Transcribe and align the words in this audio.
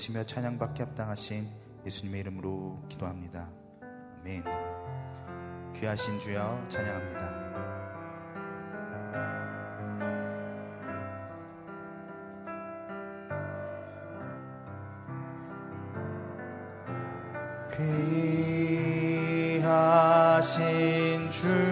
높으시며 0.00 0.24
찬양받게 0.24 0.82
합당하신 0.82 1.46
예수님의 1.84 2.20
이름으로 2.22 2.82
기도합니다. 2.88 3.50
아멘. 4.20 4.44
귀하신 5.76 6.18
주여 6.18 6.64
찬양합니다. 6.68 7.50
귀하신 19.60 21.30
주 21.30 21.69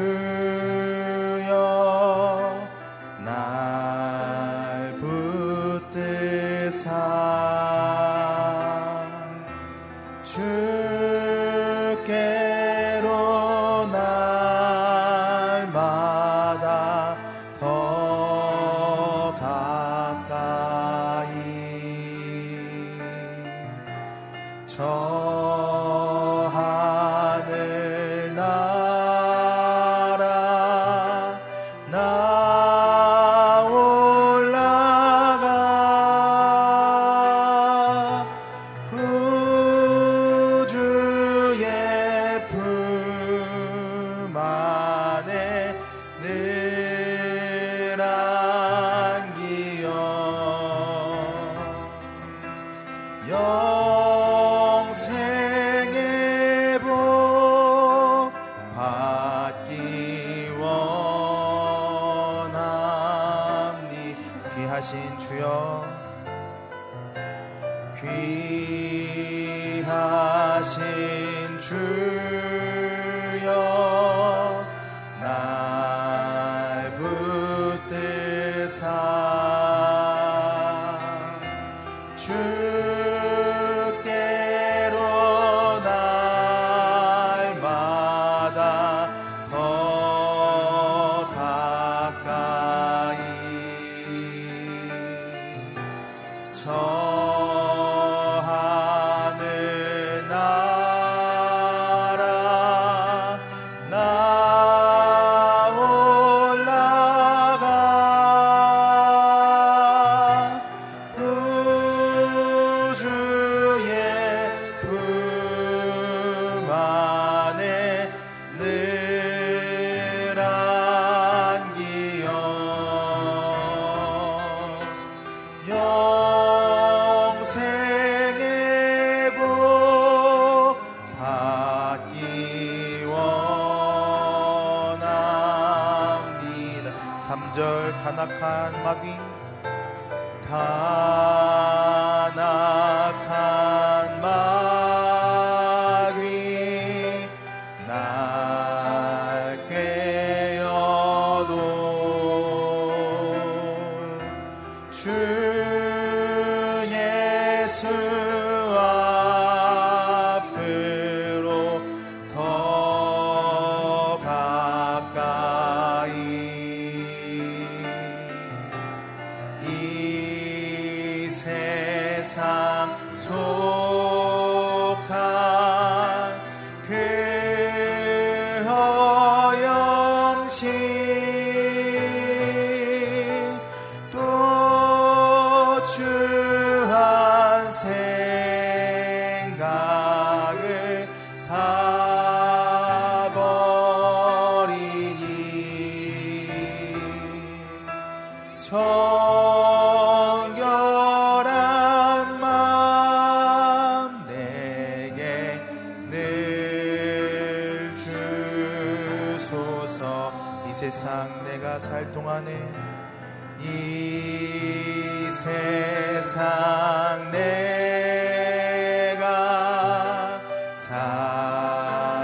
Bye. 221.69 222.18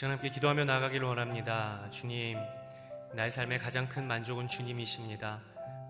시간 0.00 0.12
함께 0.12 0.30
기도하며 0.30 0.64
나아가기를 0.64 1.06
원합니다. 1.06 1.86
주님, 1.90 2.38
나의 3.12 3.30
삶의 3.30 3.58
가장 3.58 3.86
큰 3.86 4.06
만족은 4.06 4.48
주님이십니다. 4.48 5.42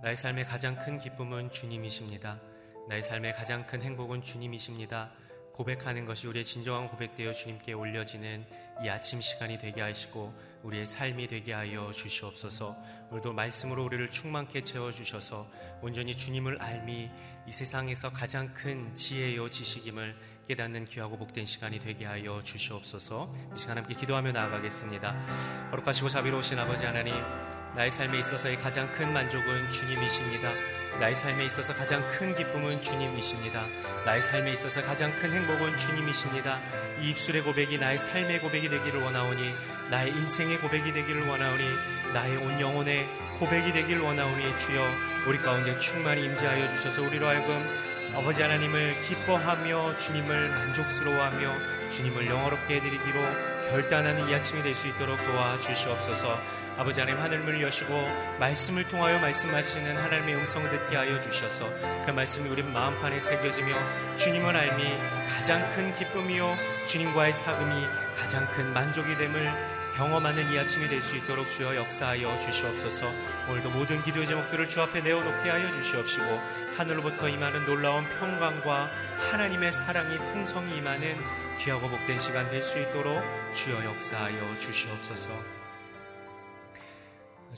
나의 0.02 0.16
삶의 0.16 0.46
가장 0.46 0.74
큰 0.74 0.98
기쁨은 0.98 1.52
주님이십니다. 1.52 2.40
나의 2.88 3.04
삶의 3.04 3.34
가장 3.34 3.64
큰 3.68 3.82
행복은 3.82 4.22
주님이십니다. 4.22 5.12
고백하는 5.60 6.06
것이 6.06 6.26
우리의 6.26 6.42
진정한 6.42 6.88
고백되어 6.88 7.34
주님께 7.34 7.74
올려지는 7.74 8.46
이 8.82 8.88
아침 8.88 9.20
시간이 9.20 9.58
되게 9.58 9.82
하시고 9.82 10.32
우리의 10.62 10.86
삶이 10.86 11.28
되게 11.28 11.52
하여 11.52 11.92
주시옵소서. 11.92 12.74
오늘도 13.10 13.34
말씀으로 13.34 13.84
우리를 13.84 14.08
충만케 14.08 14.62
채워 14.62 14.90
주셔서 14.90 15.46
온전히 15.82 16.16
주님을 16.16 16.62
알미 16.62 17.10
이 17.46 17.52
세상에서 17.52 18.10
가장 18.10 18.54
큰 18.54 18.94
지혜요 18.96 19.50
지식임을 19.50 20.16
깨닫는 20.48 20.86
귀하고 20.86 21.18
복된 21.18 21.44
시간이 21.44 21.78
되게 21.78 22.06
하여 22.06 22.42
주시옵소서. 22.42 23.30
이 23.54 23.58
시간 23.58 23.76
함께 23.76 23.94
기도하며 23.94 24.32
나아가겠습니다. 24.32 25.70
거룩하시고 25.72 26.08
자비로우신 26.08 26.58
아버지 26.58 26.86
하나님, 26.86 27.12
나의 27.76 27.90
삶에 27.90 28.18
있어서의 28.18 28.58
가장 28.58 28.90
큰 28.92 29.12
만족은 29.12 29.70
주님이십니다. 29.70 30.50
나의 30.98 31.14
삶에 31.14 31.44
있어서 31.46 31.72
가장 31.72 32.02
큰 32.10 32.34
기쁨은 32.36 32.82
주님이십니다. 32.82 33.64
나의 34.04 34.20
삶에 34.22 34.52
있어서 34.52 34.82
가장 34.82 35.10
큰 35.20 35.32
행복은 35.32 35.78
주님이십니다. 35.78 36.58
이 37.00 37.10
입술의 37.10 37.42
고백이 37.42 37.78
나의 37.78 37.98
삶의 37.98 38.40
고백이 38.40 38.68
되기를 38.68 39.02
원하오니, 39.02 39.54
나의 39.90 40.10
인생의 40.10 40.58
고백이 40.58 40.92
되기를 40.92 41.26
원하오니, 41.28 41.64
나의 42.12 42.36
온 42.38 42.60
영혼의 42.60 43.08
고백이 43.38 43.72
되기를 43.72 44.02
원하오니, 44.02 44.58
주여 44.58 44.84
우리 45.28 45.38
가운데 45.38 45.78
충만히 45.78 46.24
임재하여 46.24 46.76
주셔서 46.76 47.02
우리로 47.02 47.26
하여금 47.28 47.90
아버지 48.14 48.42
하나님을 48.42 49.00
기뻐하며 49.02 49.96
주님을 49.98 50.48
만족스러워하며 50.48 51.54
주님을 51.92 52.26
영어롭게 52.26 52.76
해드리기로 52.76 53.20
결단하는 53.70 54.28
이 54.28 54.34
아침이 54.34 54.62
될 54.64 54.74
수 54.74 54.88
있도록 54.88 55.16
도와주시옵소서 55.24 56.60
아버지 56.80 56.98
하나님 56.98 57.20
하늘문을 57.20 57.60
여시고 57.60 57.92
말씀을 58.38 58.88
통하여 58.88 59.18
말씀하시는 59.18 59.98
하나님의 59.98 60.34
음성을 60.36 60.70
듣게 60.70 60.96
하여 60.96 61.20
주셔서 61.20 61.68
그 62.06 62.10
말씀이 62.10 62.48
우리 62.48 62.62
마음판에 62.62 63.20
새겨지며 63.20 64.16
주님을 64.16 64.56
알미 64.56 64.84
가장 65.28 65.60
큰 65.76 65.94
기쁨이요 65.94 66.56
주님과의 66.88 67.34
사귐이 67.34 67.86
가장 68.16 68.46
큰 68.52 68.72
만족이 68.72 69.14
됨을 69.14 69.52
경험하는 69.94 70.50
이 70.50 70.58
아침이 70.58 70.88
될 70.88 71.02
수 71.02 71.16
있도록 71.16 71.50
주여 71.50 71.76
역사하여 71.76 72.38
주시옵소서. 72.46 73.12
오늘도 73.50 73.68
모든 73.70 74.02
기도 74.02 74.24
제목들을 74.24 74.66
주 74.68 74.80
앞에 74.80 75.02
내어놓게 75.02 75.50
하여 75.50 75.70
주시옵시고 75.72 76.24
하늘로부터 76.78 77.28
임하는 77.28 77.66
놀라운 77.66 78.04
평강과 78.18 78.88
하나님의 79.30 79.74
사랑이 79.74 80.16
풍성히 80.16 80.78
임하는 80.78 81.18
귀하고 81.58 81.90
복된 81.90 82.18
시간 82.20 82.50
될 82.50 82.64
수 82.64 82.78
있도록 82.78 83.22
주여 83.54 83.84
역사하여 83.84 84.60
주시옵소서 84.60 85.59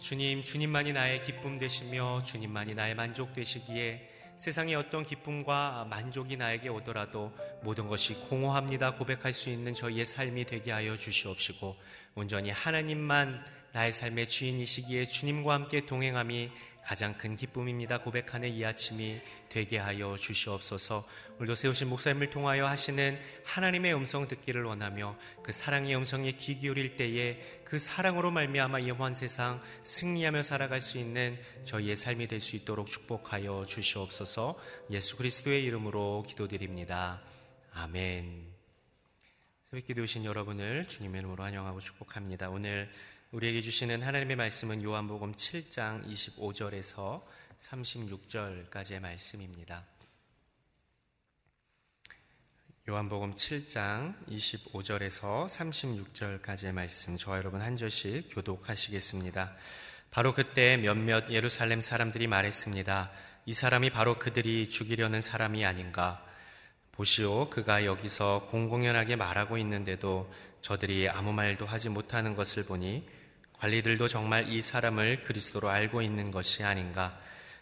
주님, 0.01 0.43
주님만이 0.43 0.93
나의 0.93 1.23
기쁨 1.23 1.59
되시며 1.59 2.23
주님만이 2.25 2.75
나의 2.75 2.95
만족 2.95 3.33
되시기에 3.33 4.09
세상의 4.39 4.75
어떤 4.75 5.05
기쁨과 5.05 5.87
만족이 5.89 6.37
나에게 6.37 6.69
오더라도 6.69 7.33
모든 7.63 7.87
것이 7.87 8.15
공허합니다. 8.15 8.95
고백할 8.95 9.33
수 9.33 9.51
있는 9.51 9.73
저희의 9.73 10.05
삶이 10.05 10.47
되게 10.47 10.73
하여 10.73 10.97
주시옵시고 10.97 11.77
온전히 12.15 12.51
하나님만 12.51 13.45
나의 13.73 13.93
삶의 13.93 14.29
주인이시기에 14.29 15.07
주님과 15.07 15.55
함께 15.55 15.87
동행함이 15.87 16.51
가장 16.83 17.17
큰 17.17 17.37
기쁨입니다. 17.37 17.99
고백하는 18.03 18.49
이 18.49 18.65
아침이 18.65 19.21
되게 19.49 19.79
하여 19.79 20.17
주시옵소서. 20.19 21.07
오늘도 21.37 21.55
세우신 21.55 21.89
목사님을 21.89 22.31
통하여 22.31 22.67
하시는 22.67 23.19
하나님의 23.45 23.95
음성 23.95 24.27
듣기를 24.27 24.65
원하며 24.65 25.17
그 25.45 25.53
사랑의 25.53 25.97
음성에 25.97 26.33
귀 26.33 26.59
기울일 26.59 26.97
때에 26.97 27.39
그 27.65 27.79
사랑으로 27.79 28.31
말미암아 28.33 28.81
이 28.81 28.91
험한 28.91 29.15
세상 29.15 29.63
승리하며 29.85 30.43
살아갈 30.43 30.81
수 30.81 30.99
있는 30.99 31.39
저희의 31.65 31.97
삶이 31.97 32.27
될 32.27 32.41
수 32.41 32.57
있도록 32.57 32.89
축복하여 32.89 33.65
주시옵소서. 33.67 34.59
예수 34.91 35.17
그리스도의 35.17 35.65
이름으로 35.65 36.25
기도드립니다. 36.29 37.23
아멘. 37.73 38.53
새벽 39.71 39.87
기도 39.87 40.03
오신 40.03 40.25
여러분을 40.25 40.89
주님의 40.89 41.21
이름으로 41.21 41.45
환영하고 41.45 41.81
축복합니다. 41.81 42.51
오늘 42.51 42.91
우리에게 43.33 43.63
주시는 43.63 44.03
하나님의 44.03 44.37
말씀은 44.37 44.83
요한복음 44.83 45.33
7장 45.33 46.07
25절에서 46.07 47.23
36절까지의 47.61 49.01
말씀입니다. 49.01 49.87
요한복음 52.87 53.35
7장 53.35 54.15
25절에서 54.29 55.47
36절까지의 55.47 56.73
말씀 56.73 57.17
저와 57.17 57.39
여러분 57.39 57.63
한 57.63 57.75
절씩 57.75 58.35
교독하시겠습니다. 58.35 59.57
바로 60.11 60.35
그때 60.35 60.77
몇몇 60.77 61.31
예루살렘 61.31 61.81
사람들이 61.81 62.27
말했습니다. 62.27 63.11
이 63.47 63.55
사람이 63.55 63.89
바로 63.89 64.19
그들이 64.19 64.69
죽이려는 64.69 65.23
사람이 65.23 65.65
아닌가? 65.65 66.23
보시오, 66.93 67.49
그가 67.49 67.87
여기서 67.87 68.49
공공연하게 68.51 69.17
말하고 69.17 69.57
있는데도 69.57 70.31
저들이 70.61 71.09
아무 71.09 71.33
말도 71.33 71.65
하지 71.65 71.89
못하는 71.89 72.37
것을 72.37 72.67
보니 72.67 73.22
관리들도 73.63 74.09
정말 74.09 74.49
이 74.49 74.61
사람을 74.61 75.23
그리스도로 75.23 75.71
알고 75.71 76.03
있는 76.03 76.33
것이 76.33 76.65
아닌가. 76.65 77.17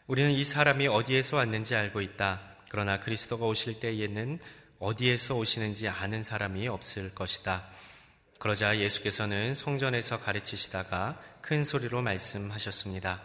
우리는 0.06 0.30
이 0.30 0.44
사람이 0.44 0.88
어디에서 0.88 1.36
왔는지 1.36 1.74
알고 1.74 2.00
있다. 2.00 2.40
그러나 2.70 3.00
그리스도가 3.00 3.44
오실 3.44 3.80
때에는 3.80 4.38
어디에서 4.78 5.36
오시는지 5.36 5.88
아는 5.88 6.22
사람이 6.22 6.68
없을 6.68 7.14
것이다. 7.14 7.66
그러자 8.38 8.78
예수께서는 8.78 9.54
성전에서 9.54 10.20
가르치시다가 10.20 11.20
큰 11.42 11.64
소리로 11.64 12.00
말씀하셨습니다. 12.00 13.20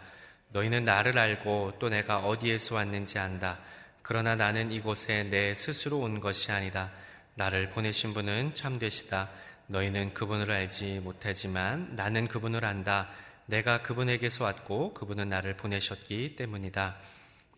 너희는 0.50 0.84
나를 0.84 1.18
알고 1.18 1.78
또 1.78 1.88
내가 1.88 2.18
어디에서 2.18 2.74
왔는지 2.74 3.18
안다. 3.18 3.58
그러나 4.02 4.36
나는 4.36 4.70
이곳에 4.70 5.22
내 5.30 5.54
스스로 5.54 6.00
온 6.00 6.20
것이 6.20 6.52
아니다. 6.52 6.92
나를 7.36 7.70
보내신 7.70 8.12
분은 8.12 8.54
참되시다. 8.54 9.30
너희는 9.68 10.14
그분을 10.14 10.50
알지 10.50 11.00
못하지만 11.00 11.94
나는 11.96 12.28
그분을 12.28 12.64
안다. 12.64 13.08
내가 13.46 13.82
그분에게서 13.82 14.44
왔고 14.44 14.94
그분은 14.94 15.28
나를 15.28 15.56
보내셨기 15.56 16.36
때문이다. 16.36 16.96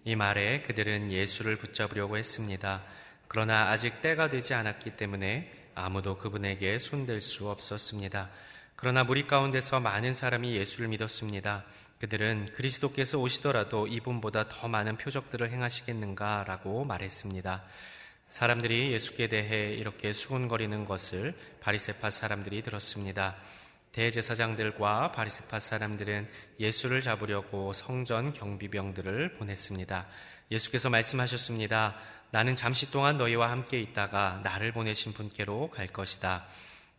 이 0.04 0.16
말에 0.16 0.62
그들은 0.62 1.10
예수를 1.10 1.56
붙잡으려고 1.56 2.16
했습니다. 2.16 2.82
그러나 3.26 3.68
아직 3.68 4.00
때가 4.00 4.30
되지 4.30 4.54
않았기 4.54 4.96
때문에 4.96 5.52
아무도 5.74 6.16
그분에게 6.16 6.78
손댈 6.78 7.20
수 7.20 7.48
없었습니다. 7.50 8.30
그러나 8.74 9.04
무리 9.04 9.26
가운데서 9.26 9.80
많은 9.80 10.14
사람이 10.14 10.54
예수를 10.56 10.88
믿었습니다. 10.88 11.64
그들은 12.00 12.52
그리스도께서 12.54 13.18
오시더라도 13.18 13.86
이분보다 13.86 14.48
더 14.48 14.68
많은 14.68 14.96
표적들을 14.96 15.50
행하시겠는가라고 15.50 16.84
말했습니다. 16.84 17.64
사람들이 18.28 18.92
예수께 18.92 19.28
대해 19.28 19.72
이렇게 19.72 20.12
수군거리는 20.12 20.84
것을 20.84 21.34
바리세파 21.60 22.10
사람들이 22.10 22.62
들었습니다. 22.62 23.36
대제사장들과 23.92 25.12
바리세파 25.12 25.58
사람들은 25.58 26.28
예수를 26.60 27.00
잡으려고 27.00 27.72
성전 27.72 28.34
경비병들을 28.34 29.38
보냈습니다. 29.38 30.06
예수께서 30.50 30.90
말씀하셨습니다. 30.90 31.96
나는 32.30 32.54
잠시 32.54 32.90
동안 32.90 33.16
너희와 33.16 33.50
함께 33.50 33.80
있다가 33.80 34.40
나를 34.44 34.72
보내신 34.72 35.14
분께로 35.14 35.70
갈 35.70 35.86
것이다. 35.86 36.44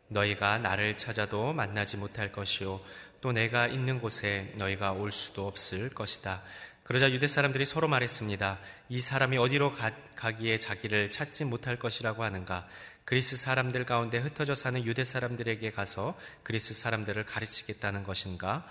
너희가 0.07 0.57
나를 0.57 0.97
찾아도 0.97 1.53
만나지 1.53 1.97
못할 1.97 2.31
것이요. 2.31 2.81
또 3.21 3.31
내가 3.31 3.67
있는 3.67 3.99
곳에 3.99 4.51
너희가 4.55 4.93
올 4.93 5.11
수도 5.11 5.45
없을 5.47 5.89
것이다. 5.89 6.41
그러자 6.89 7.11
유대 7.11 7.27
사람들이 7.27 7.67
서로 7.67 7.87
말했습니다. 7.87 8.57
이 8.89 8.99
사람이 8.99 9.37
어디로 9.37 9.69
가, 9.69 10.31
기에 10.31 10.57
자기를 10.57 11.11
찾지 11.11 11.45
못할 11.45 11.77
것이라고 11.77 12.23
하는가? 12.23 12.67
그리스 13.05 13.37
사람들 13.37 13.85
가운데 13.85 14.17
흩어져 14.17 14.55
사는 14.55 14.83
유대 14.83 15.03
사람들에게 15.03 15.69
가서 15.69 16.17
그리스 16.41 16.73
사람들을 16.73 17.23
가르치겠다는 17.25 18.01
것인가? 18.01 18.67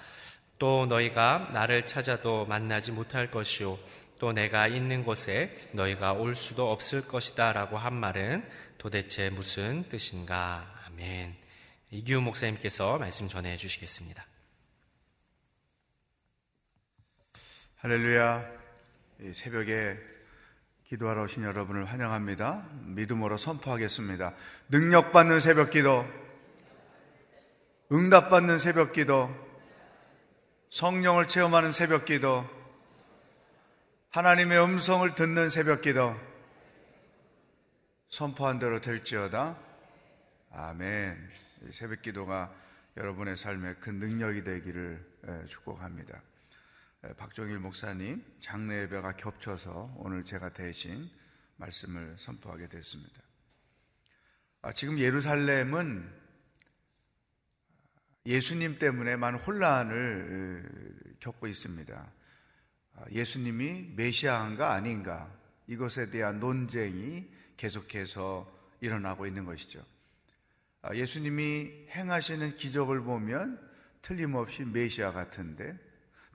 또 0.59 0.87
너희가 0.87 1.51
나를 1.53 1.87
찾아도 1.87 2.45
만나지 2.45 2.91
못할 2.91 3.31
것이요. 3.31 3.79
또 4.19 4.33
내가 4.33 4.67
있는 4.67 5.05
곳에 5.05 5.57
너희가 5.71 6.13
올 6.15 6.35
수도 6.35 6.73
없을 6.73 7.07
것이다 7.07 7.53
라고 7.53 7.79
한 7.79 7.95
말은 7.95 8.45
도대체 8.79 9.31
무슨 9.31 9.89
뜻인가? 9.89 10.67
아멘. 10.89 11.37
이기우 11.93 12.21
목사님께서 12.23 12.99
말씀 12.99 13.29
전해 13.29 13.57
주시겠습니다. 13.57 14.28
할렐루야. 17.81 18.45
새벽에 19.35 19.97
기도하러 20.89 21.23
오신 21.23 21.45
여러분을 21.45 21.85
환영합니다. 21.85 22.67
믿음으로 22.87 23.37
선포하겠습니다. 23.37 24.35
능력받는 24.69 25.39
새벽 25.39 25.71
기도, 25.71 26.05
응답받는 27.93 28.59
새벽 28.59 28.93
기도, 28.93 29.33
성령을 30.71 31.29
체험하는 31.29 31.71
새벽 31.71 32.05
기도, 32.05 32.45
하나님의 34.11 34.61
음성을 34.61 35.15
듣는 35.15 35.49
새벽 35.49 35.83
기도, 35.83 36.17
선포한 38.09 38.59
대로 38.59 38.81
될지어다. 38.81 39.57
아멘. 40.51 41.31
새벽 41.71 42.03
기도가 42.03 42.53
여러분의 42.97 43.37
삶에 43.37 43.75
큰 43.75 44.01
능력이 44.01 44.43
되기를 44.43 45.01
축복합니다. 45.47 46.21
박종일 47.17 47.61
목사님 47.61 48.25
장례 48.41 48.83
예배가 48.83 49.13
겹쳐서 49.17 49.95
오늘 49.99 50.25
제가 50.25 50.53
대신 50.53 51.09
말씀을 51.57 52.17
선포하게 52.19 52.69
됐습니다. 52.69 53.23
아, 54.63 54.73
지금 54.73 54.99
예루살렘은 54.99 56.13
예수님 58.27 58.79
때문에 58.79 59.15
많은 59.15 59.39
혼란을 59.39 61.17
겪고 61.21 61.47
있습니다. 61.47 62.13
아, 62.95 63.05
예수님이 63.13 63.93
메시아인가 63.95 64.73
아닌가 64.73 65.33
이것에 65.69 66.11
대한 66.11 66.41
논쟁이 66.41 67.31
계속해서 67.57 68.53
일어나고 68.81 69.27
있는 69.27 69.45
것이죠. 69.45 69.85
아, 70.83 70.93
예수님이 70.97 71.87
행하시는 71.91 72.57
기적을 72.57 73.03
보면 73.03 73.69
틀림없이 74.03 74.65
메시아 74.65 75.13
같은데 75.13 75.79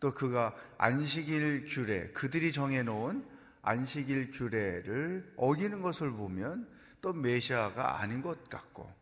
또 0.03 0.13
그가 0.13 0.53
안식일 0.77 1.63
규례, 1.65 2.09
그들이 2.09 2.51
정해놓은 2.51 3.25
안식일 3.61 4.31
규례를 4.31 5.33
어기는 5.37 5.81
것을 5.81 6.11
보면 6.11 6.67
또 6.99 7.13
메시아가 7.13 8.01
아닌 8.01 8.21
것 8.21 8.49
같고, 8.49 8.93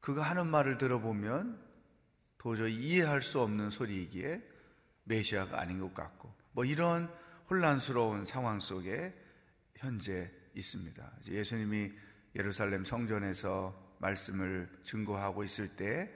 그가 0.00 0.22
하는 0.22 0.46
말을 0.46 0.78
들어보면 0.78 1.60
도저히 2.38 2.76
이해할 2.76 3.20
수 3.20 3.40
없는 3.40 3.68
소리이기에 3.68 4.42
메시아가 5.04 5.60
아닌 5.60 5.78
것 5.78 5.92
같고, 5.92 6.34
뭐 6.52 6.64
이런 6.64 7.12
혼란스러운 7.50 8.24
상황 8.24 8.58
속에 8.58 9.14
현재 9.76 10.32
있습니다. 10.54 11.12
예수님이 11.28 11.92
예루살렘 12.36 12.84
성전에서 12.84 13.98
말씀을 13.98 14.66
증거하고 14.82 15.44
있을 15.44 15.68
때 15.76 16.10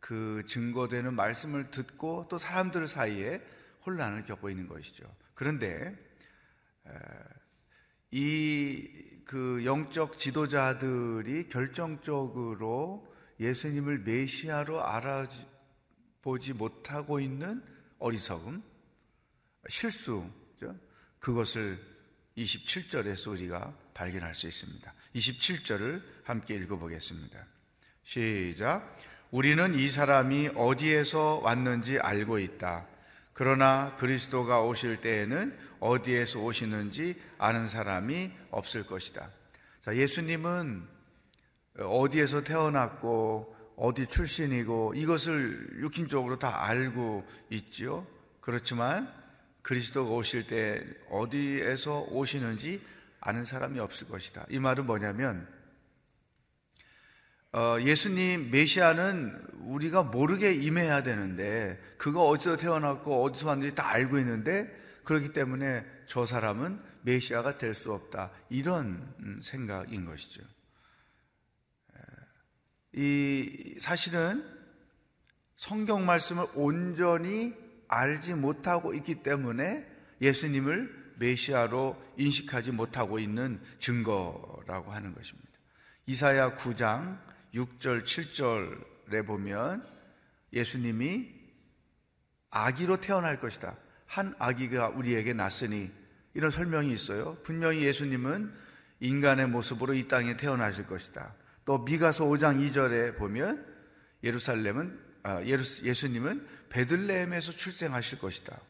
그 0.00 0.44
증거되는 0.48 1.14
말씀을 1.14 1.70
듣고 1.70 2.26
또 2.28 2.38
사람들 2.38 2.88
사이에 2.88 3.42
혼란을 3.84 4.24
겪고 4.24 4.50
있는 4.50 4.68
것이죠. 4.68 5.04
그런데 5.34 5.96
이 8.10 9.06
그 9.26 9.64
영적 9.64 10.20
지도자들이 10.20 11.48
결정적으로 11.48 13.12
예수님을 13.40 13.98
메시아로 13.98 14.82
알아보지 14.82 16.52
못하고 16.54 17.18
있는 17.18 17.62
어리석음, 17.98 18.62
실수죠. 19.68 20.30
그것을 21.18 21.80
27절에서 22.38 23.32
우리가 23.32 23.76
발견할 23.94 24.34
수 24.34 24.46
있습니다. 24.46 24.94
27절을 25.16 26.02
함께 26.22 26.54
읽어보겠습니다. 26.54 27.46
시작. 28.04 28.96
우리는 29.36 29.74
이 29.74 29.90
사람이 29.90 30.52
어디에서 30.54 31.40
왔는지 31.44 31.98
알고 31.98 32.38
있다. 32.38 32.86
그러나 33.34 33.94
그리스도가 33.96 34.62
오실 34.62 35.02
때에는 35.02 35.54
어디에서 35.78 36.40
오시는지 36.40 37.20
아는 37.36 37.68
사람이 37.68 38.32
없을 38.50 38.86
것이다. 38.86 39.28
자, 39.82 39.94
예수님은 39.94 40.88
어디에서 41.78 42.44
태어났고 42.44 43.54
어디 43.76 44.06
출신이고 44.06 44.94
이것을 44.96 45.80
육신적으로 45.80 46.38
다 46.38 46.64
알고 46.64 47.22
있죠. 47.50 48.06
그렇지만 48.40 49.12
그리스도가 49.60 50.12
오실 50.12 50.46
때 50.46 50.82
어디에서 51.10 52.06
오시는지 52.08 52.80
아는 53.20 53.44
사람이 53.44 53.80
없을 53.80 54.08
것이다. 54.08 54.46
이 54.48 54.58
말은 54.58 54.86
뭐냐면 54.86 55.46
어, 57.52 57.78
예수님 57.80 58.50
메시아는 58.50 59.46
우리가 59.60 60.02
모르게 60.02 60.52
임해야 60.52 61.02
되는데 61.02 61.80
그가 61.98 62.22
어디서 62.22 62.56
태어났고 62.56 63.24
어디서 63.24 63.48
왔는지 63.48 63.74
다 63.74 63.88
알고 63.88 64.18
있는데 64.18 64.68
그렇기 65.04 65.32
때문에 65.32 65.84
저 66.06 66.26
사람은 66.26 66.80
메시아가 67.02 67.56
될 67.56 67.74
수 67.74 67.92
없다 67.92 68.30
이런 68.50 69.14
음, 69.20 69.40
생각인 69.42 70.04
것이죠. 70.04 70.42
이 72.92 73.76
사실은 73.80 74.44
성경 75.54 76.06
말씀을 76.06 76.46
온전히 76.54 77.54
알지 77.88 78.34
못하고 78.34 78.94
있기 78.94 79.22
때문에 79.22 79.86
예수님을 80.20 81.14
메시아로 81.18 82.02
인식하지 82.16 82.72
못하고 82.72 83.18
있는 83.18 83.60
증거라고 83.78 84.92
하는 84.92 85.14
것입니다. 85.14 85.50
이사야 86.06 86.56
9장 86.56 87.18
6절, 87.56 88.04
7절에 88.04 89.26
보면 89.26 89.86
예수님이 90.52 91.34
아기로 92.50 93.00
태어날 93.00 93.40
것이다. 93.40 93.76
한 94.06 94.34
아기가 94.38 94.90
우리에게 94.90 95.32
났으니 95.32 95.90
이런 96.34 96.50
설명이 96.50 96.92
있어요. 96.92 97.36
분명히 97.42 97.82
예수님은 97.82 98.52
인간의 99.00 99.48
모습으로 99.48 99.94
이 99.94 100.06
땅에 100.06 100.36
태어나실 100.36 100.86
것이다. 100.86 101.34
또 101.64 101.78
미가서 101.78 102.24
5장 102.26 102.70
2절에 102.70 103.16
보면 103.16 103.66
예루살렘은 104.22 105.06
아, 105.22 105.42
예수, 105.42 106.08
님은 106.08 106.46
베들레헴에서 106.68 107.52
출생하실 107.52 108.20
것이다. 108.20 108.60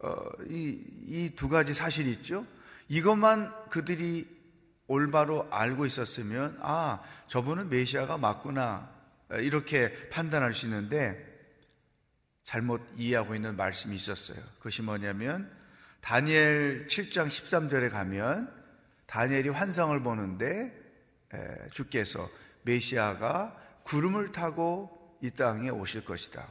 어, 0.00 0.16
이이 0.50 1.32
두 1.36 1.48
가지 1.48 1.72
사실이 1.72 2.10
있죠. 2.10 2.44
이것만 2.88 3.68
그들이 3.70 4.26
올바로 4.86 5.48
알고 5.50 5.86
있었으면 5.86 6.58
아 6.60 7.02
저분은 7.28 7.70
메시아가 7.70 8.18
맞구나 8.18 8.90
이렇게 9.40 10.08
판단할 10.08 10.54
수 10.54 10.66
있는데 10.66 11.32
잘못 12.44 12.86
이해하고 12.96 13.34
있는 13.34 13.56
말씀이 13.56 13.96
있었어요. 13.96 14.38
그것이 14.58 14.82
뭐냐면 14.82 15.50
다니엘 16.02 16.86
7장 16.88 17.28
13절에 17.28 17.90
가면 17.90 18.52
다니엘이 19.06 19.48
환상을 19.48 19.98
보는데 20.02 20.72
주께서 21.70 22.28
메시아가 22.62 23.56
구름을 23.84 24.32
타고 24.32 25.16
이 25.22 25.30
땅에 25.30 25.70
오실 25.70 26.04
것이다. 26.04 26.46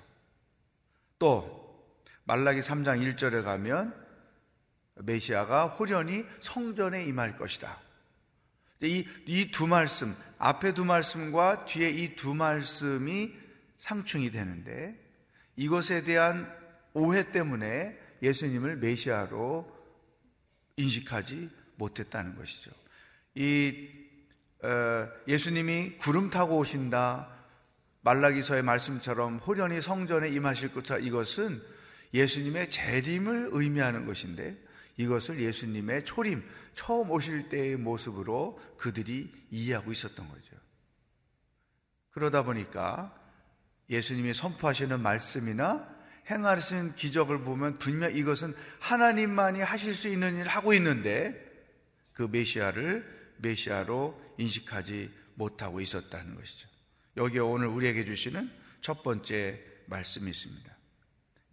또 1.20 1.62
말라기 2.24 2.62
3장 2.62 3.16
1절에 3.16 3.44
가면 3.44 3.94
메시아가 4.96 5.68
호련히 5.68 6.26
성전에 6.42 7.06
임할 7.06 7.38
것이다. 7.38 7.80
이 8.88 9.52
두 9.52 9.68
말씀, 9.68 10.16
앞에 10.38 10.74
두 10.74 10.86
말씀과 10.86 11.66
뒤에 11.66 11.90
이 11.90 12.16
두 12.16 12.34
말씀이 12.34 13.34
상충이 13.80 14.32
되는데 14.32 14.96
이것에 15.56 16.04
대한 16.04 16.52
오해 16.94 17.32
때문에 17.32 17.98
예수님을 18.22 18.78
메시아로 18.78 19.70
인식하지 20.78 21.50
못했다는 21.76 22.36
것이죠. 22.36 22.72
이 23.36 23.90
어, 24.64 25.10
예수님이 25.28 25.98
구름 25.98 26.30
타고 26.30 26.58
오신다. 26.58 27.30
말라기서의 28.02 28.64
말씀처럼 28.64 29.38
호련히 29.40 29.82
성전에 29.82 30.30
임하실 30.30 30.72
것이다. 30.74 31.00
이것은 31.00 31.62
예수님의 32.14 32.70
재림을 32.70 33.50
의미하는 33.52 34.06
것인데 34.06 34.58
이것을 34.98 35.40
예수님의 35.40 36.06
초림, 36.06 36.44
처음 36.74 37.10
오실 37.10 37.50
때의 37.50 37.78
모습으로 37.78 38.60
그들이 38.78 39.32
이해하고 39.50 39.92
있었던 39.92 40.28
거죠. 40.28 40.56
그러다 42.12 42.44
보니까 42.44 43.20
예수님이 43.90 44.34
선포하시는 44.34 45.00
말씀이나 45.00 45.92
행하시는 46.30 46.96
기적을 46.96 47.44
보면 47.44 47.80
분명 47.80 48.16
이것은 48.16 48.56
하나님만이 48.80 49.62
하실 49.62 49.94
수 49.94 50.08
있는 50.08 50.38
일을 50.38 50.48
하고 50.48 50.74
있는데 50.74 51.36
그 52.14 52.24
메시아를 52.32 53.36
메시아로 53.38 54.22
인식하지 54.38 55.12
못하고 55.36 55.82
있었다는 55.82 56.36
것이죠. 56.36 56.70
여기에 57.18 57.42
오늘 57.42 57.68
우리에게 57.68 58.06
주시는 58.06 58.50
첫 58.82 59.04
번째 59.04 59.60
말씀이 59.88 60.30
있습니다. 60.30 60.78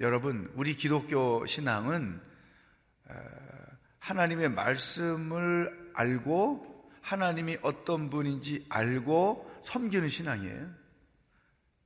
여러분, 0.01 0.51
우리 0.55 0.77
기독교 0.77 1.45
신앙은 1.47 2.21
어, 2.21 2.30
하나님의 3.99 4.51
말씀을 4.51 5.91
알고 5.95 6.91
하나님이 7.01 7.59
어떤 7.63 8.11
분인지 8.11 8.67
알고 8.69 9.51
섬기는 9.65 10.09
신앙이에요. 10.09 10.81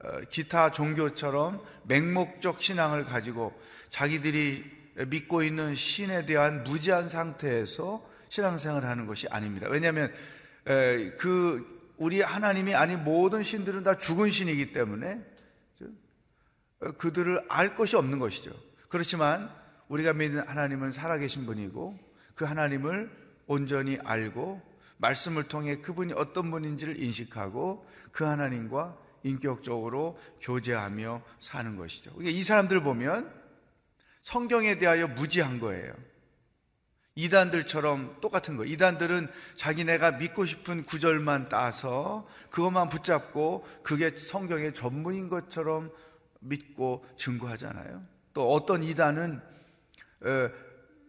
어, 0.00 0.20
기타 0.30 0.70
종교처럼 0.70 1.62
맹목적 1.84 2.62
신앙을 2.62 3.04
가지고 3.04 3.58
자기들이 3.90 4.64
믿고 5.08 5.42
있는 5.42 5.74
신에 5.74 6.26
대한 6.26 6.62
무지한 6.62 7.08
상태에서 7.08 8.08
신앙생활을 8.28 8.88
하는 8.88 9.06
것이 9.06 9.26
아닙니다. 9.28 9.66
왜냐하면 9.70 10.12
그 11.18 11.92
우리 11.96 12.20
하나님이 12.20 12.74
아닌 12.74 13.04
모든 13.04 13.42
신들은 13.42 13.84
다 13.84 13.96
죽은 13.96 14.30
신이기 14.30 14.72
때문에 14.72 15.20
어, 16.80 16.92
그들을 16.92 17.44
알 17.48 17.74
것이 17.74 17.96
없는 17.96 18.18
것이죠. 18.18 18.52
그렇지만 18.88 19.50
우리가 19.88 20.12
믿는 20.12 20.46
하나님은 20.46 20.92
살아계신 20.92 21.46
분이고 21.46 21.98
그 22.34 22.44
하나님을 22.44 23.10
온전히 23.46 23.98
알고 24.02 24.60
말씀을 24.98 25.44
통해 25.48 25.80
그분이 25.80 26.12
어떤 26.14 26.50
분인지를 26.50 27.02
인식하고 27.02 27.86
그 28.12 28.24
하나님과 28.24 28.96
인격적으로 29.22 30.18
교제하며 30.40 31.22
사는 31.40 31.76
것이죠. 31.76 32.12
이 32.20 32.42
사람들 32.42 32.82
보면 32.82 33.32
성경에 34.22 34.78
대하여 34.78 35.06
무지한 35.08 35.58
거예요. 35.60 35.94
이단들처럼 37.16 38.18
똑같은 38.20 38.56
거. 38.56 38.64
이단들은 38.64 39.28
자기네가 39.56 40.12
믿고 40.12 40.46
싶은 40.46 40.82
구절만 40.82 41.48
따서 41.48 42.26
그것만 42.50 42.88
붙잡고 42.88 43.64
그게 43.82 44.10
성경의 44.10 44.74
전부인 44.74 45.28
것처럼 45.28 45.92
믿고 46.40 47.04
증거하잖아요. 47.16 48.02
또 48.32 48.52
어떤 48.52 48.82
이단은 48.82 49.40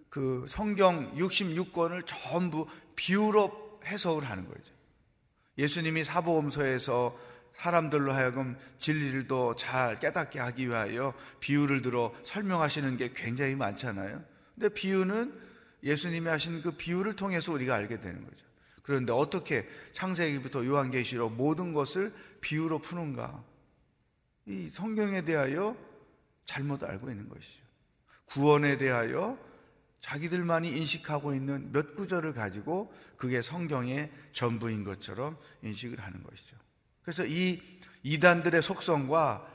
그 0.10 0.45
성경 0.47 1.13
66권을 1.15 2.04
전부 2.06 2.67
비유로 2.95 3.82
해석을 3.86 4.23
하는 4.30 4.47
거죠. 4.47 4.73
예수님이 5.58 6.04
사보험서에서 6.04 7.17
사람들로 7.58 8.12
하여금 8.12 8.58
진리를 8.78 9.28
더 9.28 9.56
잘 9.56 9.99
깨닫게 9.99 10.39
하기 10.39 10.67
위하여 10.67 11.13
비유를 11.39 11.82
들어 11.82 12.13
설명하시는 12.25 12.97
게 12.97 13.13
굉장히 13.13 13.56
많잖아요. 13.56 14.21
근데 14.54 14.69
비유는 14.69 15.34
예수님이 15.84 16.28
하신 16.28 16.62
그 16.62 16.71
비유를 16.71 17.15
통해서 17.15 17.51
우리가 17.54 17.75
알게 17.75 18.01
되는 18.01 18.23
거죠. 18.25 18.45
그런데 18.82 19.13
어떻게 19.13 19.67
창세기부터 19.93 20.65
요한계시로 20.65 21.30
모든 21.30 21.73
것을 21.73 22.13
비유로 22.41 22.80
푸는가? 22.80 23.43
이 24.47 24.69
성경에 24.69 25.23
대하여 25.23 25.75
잘못 26.45 26.84
알고 26.84 27.10
있는 27.10 27.30
것이죠. 27.30 27.64
구원에 28.25 28.77
대하여 28.77 29.38
자기들만이 30.01 30.69
인식하고 30.69 31.33
있는 31.33 31.71
몇 31.71 31.95
구절을 31.95 32.33
가지고 32.33 32.93
그게 33.17 33.41
성경의 33.41 34.11
전부인 34.33 34.83
것처럼 34.83 35.38
인식을 35.63 35.99
하는 35.99 36.21
것이죠. 36.23 36.55
그래서 37.01 37.25
이 37.25 37.61
이단들의 38.03 38.61
속성과 38.61 39.47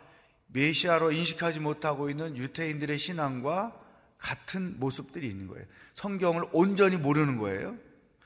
메시아로 0.48 1.12
인식하지 1.12 1.61
못하고 1.61 2.11
있는 2.11 2.37
유태인들의 2.37 2.98
신앙과 2.98 3.76
같은 4.18 4.78
모습들이 4.78 5.28
있는 5.28 5.46
거예요. 5.46 5.64
성경을 5.94 6.44
온전히 6.52 6.96
모르는 6.96 7.38
거예요. 7.38 7.76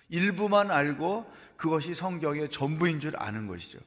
일부만 0.08 0.70
알고 0.70 1.30
그것이 1.56 1.94
성경의 1.94 2.50
전부인 2.50 3.00
줄 3.00 3.16
아는 3.16 3.46
것이죠. 3.46 3.78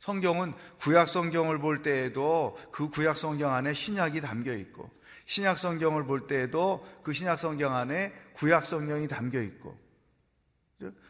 성경은 0.00 0.52
구약 0.80 1.08
성경을 1.08 1.58
볼 1.58 1.82
때에도 1.82 2.58
그 2.70 2.90
구약 2.90 3.18
성경 3.18 3.54
안에 3.54 3.72
신약이 3.72 4.20
담겨 4.20 4.52
있고 4.52 4.90
신약 5.26 5.58
성경을 5.58 6.04
볼 6.04 6.26
때에도 6.26 6.86
그 7.02 7.12
신약 7.12 7.38
성경 7.38 7.74
안에 7.76 8.12
구약 8.34 8.64
성경이 8.66 9.08
담겨 9.08 9.40
있고 9.42 9.76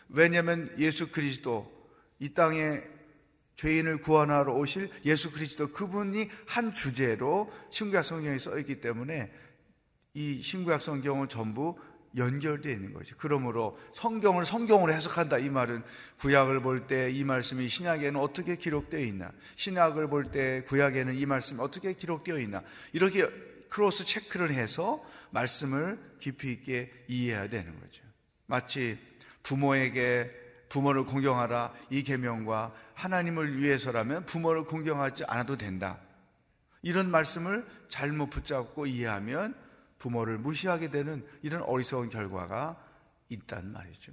왜냐하면 0.09 0.75
예수 0.79 1.11
그리스도 1.11 1.71
이 2.19 2.31
땅에 2.31 2.83
죄인을 3.57 4.01
구원하러 4.01 4.55
오실 4.55 4.91
예수 5.05 5.31
그리스도 5.33 5.69
그분이 5.69 6.29
한 6.47 6.73
주제로 6.75 7.51
신구약 7.71 8.05
성경에 8.05 8.39
써 8.39 8.59
있기 8.59 8.81
때문에 8.81 9.33
이 10.15 10.43
신구약 10.43 10.83
성경은 10.83 11.29
전부 11.29 11.77
연결되어 12.17 12.73
있는 12.73 12.95
거죠. 12.95 13.15
그러므로 13.19 13.79
성경을 13.95 14.47
성경으로 14.47 14.93
해석한다 14.93 15.39
이 15.39 15.51
말은 15.51 15.83
구약을 16.21 16.61
볼 16.63 16.87
때 16.87 17.11
이 17.11 17.25
말씀이 17.25 17.69
신약에는 17.69 18.19
어떻게 18.19 18.57
기록되어 18.57 19.01
있나? 19.01 19.33
신약을 19.57 20.09
볼 20.09 20.31
때 20.31 20.63
구약에는 20.67 21.15
이 21.15 21.27
말씀이 21.27 21.61
어떻게 21.61 21.93
기록되어 21.93 22.39
있나? 22.39 22.63
이렇게 22.95 23.29
크로스 23.77 24.07
체크를 24.07 24.55
해서 24.55 25.05
말씀을 25.33 26.01
깊이 26.19 26.51
있게 26.51 26.91
이해해야 27.09 27.51
되는 27.51 27.79
거죠. 27.79 28.03
마치 28.47 28.99
부모에게 29.43 30.31
부모를 30.71 31.05
공경하라 31.05 31.75
이 31.91 32.03
계명과 32.03 32.75
하나님을 32.95 33.59
위해서라면 33.59 34.25
부모를 34.25 34.65
공경하지 34.65 35.25
않아도 35.27 35.59
된다. 35.59 36.01
이런 36.81 37.11
말씀을 37.11 37.67
잘못 37.89 38.31
붙잡고 38.31 38.87
이해하면 38.87 39.55
부모를 39.99 40.39
무시하게 40.39 40.89
되는 40.89 41.27
이런 41.43 41.61
어리석은 41.61 42.09
결과가 42.09 42.83
있단 43.29 43.73
말이죠. 43.73 44.13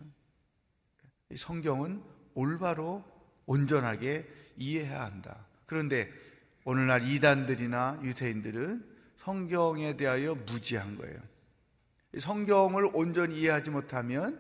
성경은 1.37 2.03
올바로 2.33 3.05
온전하게 3.45 4.27
이해해야 4.57 5.05
한다. 5.05 5.45
그런데 5.65 6.11
오늘날 6.65 7.07
이단들이나 7.07 8.01
유태인들은 8.03 8.92
성경에 9.23 9.95
대하여 9.95 10.35
무지한 10.35 10.97
거예요. 10.97 11.17
성경을 12.19 12.89
온전히 12.93 13.39
이해하지 13.39 13.69
못하면 13.69 14.39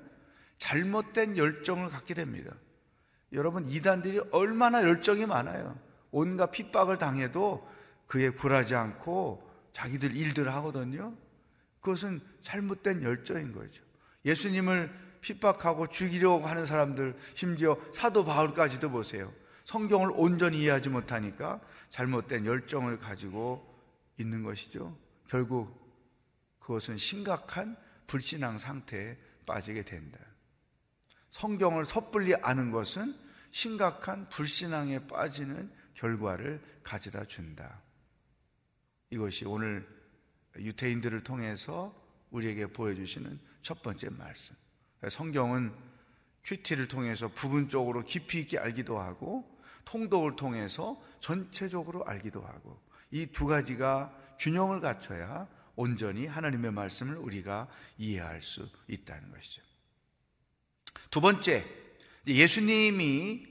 잘못된 0.59 1.37
열정을 1.37 1.89
갖게 1.89 2.13
됩니다. 2.13 2.53
여러분 3.31 3.65
이단들이 3.65 4.21
얼마나 4.31 4.83
열정이 4.83 5.25
많아요. 5.25 5.77
온갖 6.11 6.51
핍박을 6.51 6.97
당해도 6.97 7.67
그에 8.07 8.29
굴하지 8.29 8.75
않고 8.75 9.49
자기들 9.71 10.15
일들을 10.15 10.53
하거든요. 10.55 11.15
그것은 11.79 12.21
잘못된 12.41 13.01
열정인 13.03 13.53
거죠. 13.53 13.81
예수님을 14.25 14.91
핍박하고 15.21 15.87
죽이려고 15.87 16.45
하는 16.45 16.65
사람들, 16.65 17.15
심지어 17.33 17.77
사도 17.93 18.25
바울까지도 18.25 18.91
보세요. 18.91 19.33
성경을 19.65 20.11
온전히 20.13 20.59
이해하지 20.59 20.89
못하니까 20.89 21.61
잘못된 21.89 22.45
열정을 22.45 22.99
가지고 22.99 23.72
있는 24.17 24.43
것이죠. 24.43 24.97
결국 25.27 25.81
그것은 26.59 26.97
심각한 26.97 27.77
불신앙 28.07 28.57
상태에 28.57 29.17
빠지게 29.45 29.83
된다. 29.83 30.19
성경을 31.31 31.85
섣불리 31.85 32.35
아는 32.35 32.71
것은 32.71 33.17
심각한 33.51 34.29
불신앙에 34.29 35.07
빠지는 35.07 35.71
결과를 35.95 36.61
가져다 36.83 37.25
준다. 37.25 37.81
이것이 39.09 39.45
오늘 39.45 39.87
유태인들을 40.57 41.23
통해서 41.23 41.93
우리에게 42.31 42.67
보여주시는 42.67 43.39
첫 43.61 43.81
번째 43.81 44.09
말씀. 44.09 44.55
성경은 45.09 45.73
큐티를 46.43 46.87
통해서 46.87 47.27
부분적으로 47.29 48.03
깊이 48.03 48.41
있게 48.41 48.57
알기도 48.57 48.99
하고 48.99 49.59
통독을 49.85 50.35
통해서 50.35 51.01
전체적으로 51.19 52.05
알기도 52.05 52.41
하고 52.41 52.81
이 53.13 53.27
두 53.27 53.45
가지가 53.45 54.11
균형을 54.39 54.81
갖춰야 54.81 55.47
온전히 55.75 56.25
하나님의 56.25 56.71
말씀을 56.71 57.15
우리가 57.15 57.67
이해할 57.97 58.41
수 58.41 58.67
있다는 58.87 59.31
것이죠. 59.31 59.61
두 61.09 61.21
번째, 61.21 61.63
예수님이 62.27 63.47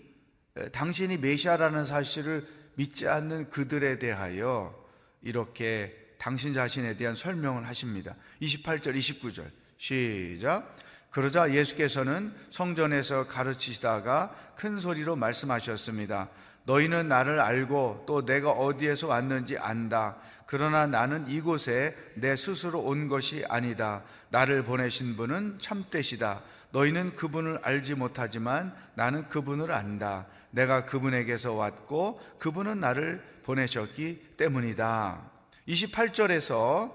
당신이 0.72 1.18
메시아라는 1.18 1.84
사실을 1.84 2.46
믿지 2.74 3.06
않는 3.06 3.50
그들에 3.50 3.98
대하여 3.98 4.74
이렇게 5.22 5.96
당신 6.18 6.54
자신에 6.54 6.96
대한 6.96 7.14
설명을 7.14 7.66
하십니다. 7.68 8.16
28절, 8.40 8.96
29절. 8.96 9.50
시작. 9.78 10.76
그러자 11.10 11.52
예수께서는 11.52 12.34
성전에서 12.50 13.26
가르치시다가 13.28 14.54
큰 14.56 14.80
소리로 14.80 15.14
말씀하셨습니다. 15.16 16.30
너희는 16.64 17.08
나를 17.08 17.40
알고 17.40 18.04
또 18.06 18.24
내가 18.24 18.50
어디에서 18.50 19.06
왔는지 19.08 19.58
안다. 19.58 20.16
그러나 20.46 20.86
나는 20.86 21.28
이곳에 21.28 21.96
내 22.14 22.36
스스로 22.36 22.80
온 22.80 23.08
것이 23.08 23.44
아니다. 23.48 24.02
나를 24.30 24.64
보내신 24.64 25.16
분은 25.16 25.58
참되시다. 25.60 26.42
너희는 26.72 27.16
그분을 27.16 27.60
알지 27.62 27.94
못하지만 27.94 28.74
나는 28.94 29.28
그분을 29.28 29.72
안다. 29.72 30.26
내가 30.50 30.84
그분에게서 30.84 31.54
왔고 31.54 32.20
그분은 32.38 32.80
나를 32.80 33.22
보내셨기 33.44 34.34
때문이다. 34.36 35.30
28절에서 35.68 36.92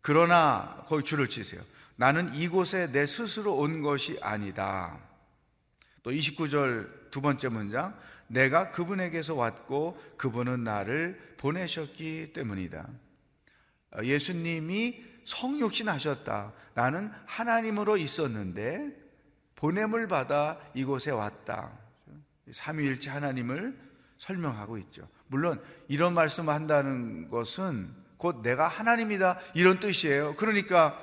그러나 0.00 0.84
거기 0.86 1.04
줄을 1.04 1.28
치세요. 1.28 1.62
나는 1.96 2.34
이곳에 2.34 2.92
내 2.92 3.06
스스로 3.06 3.56
온 3.56 3.82
것이 3.82 4.18
아니다. 4.20 4.98
또 6.02 6.10
29절 6.10 7.10
두 7.10 7.20
번째 7.20 7.48
문장. 7.48 7.98
내가 8.28 8.70
그분에게서 8.70 9.34
왔고 9.34 9.98
그분은 10.16 10.64
나를 10.64 11.34
보내셨기 11.38 12.32
때문이다. 12.32 12.88
예수님이 14.02 15.04
성육신 15.24 15.88
하셨다. 15.88 16.52
나는 16.74 17.10
하나님으로 17.26 17.96
있었는데 17.96 18.90
보냄을 19.56 20.06
받아 20.08 20.58
이곳에 20.74 21.10
왔다. 21.10 21.72
삼위일체 22.50 23.10
하나님을 23.10 23.76
설명하고 24.18 24.78
있죠. 24.78 25.08
물론 25.26 25.60
이런 25.88 26.14
말씀을 26.14 26.52
한다는 26.52 27.28
것은 27.28 27.92
곧 28.16 28.42
내가 28.42 28.68
하나님이다 28.68 29.38
이런 29.54 29.80
뜻이에요. 29.80 30.34
그러니까 30.36 31.00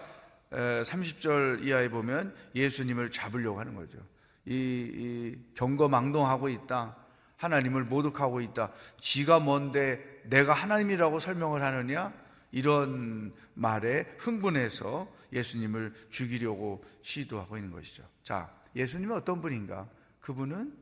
30절 0.51 1.65
이하에 1.65 1.89
보면 1.89 2.35
예수님을 2.55 3.11
잡으려고 3.11 3.59
하는 3.59 3.75
거죠. 3.75 3.99
이, 4.45 4.53
이 4.53 5.53
경거망동하고 5.55 6.49
있다. 6.49 6.95
하나님을 7.37 7.83
모독하고 7.83 8.41
있다. 8.41 8.71
지가 8.99 9.39
뭔데 9.39 10.21
내가 10.25 10.53
하나님이라고 10.53 11.19
설명을 11.19 11.61
하느냐? 11.61 12.13
이런 12.51 13.33
말에 13.53 14.05
흥분해서 14.17 15.13
예수님을 15.33 15.93
죽이려고 16.09 16.83
시도하고 17.01 17.57
있는 17.57 17.71
것이죠. 17.71 18.03
자, 18.23 18.49
예수님은 18.75 19.15
어떤 19.15 19.41
분인가? 19.41 19.89
그분은 20.21 20.73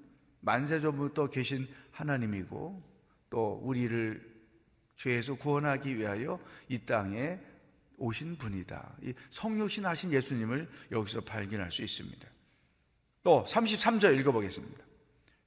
만세전부터 0.41 1.29
계신 1.29 1.67
하나님이고 1.91 2.81
또 3.29 3.59
우리를 3.63 4.33
죄에서 4.97 5.35
구원하기 5.35 5.97
위하여 5.97 6.39
이 6.69 6.79
땅에 6.79 7.39
오신 7.97 8.37
분이다. 8.37 8.97
이 9.03 9.13
성육신 9.31 9.85
하신 9.85 10.11
예수님을 10.11 10.69
여기서 10.91 11.21
발견할 11.21 11.71
수 11.71 11.81
있습니다. 11.81 12.27
또 13.23 13.45
33절 13.47 14.19
읽어보겠습니다. 14.19 14.83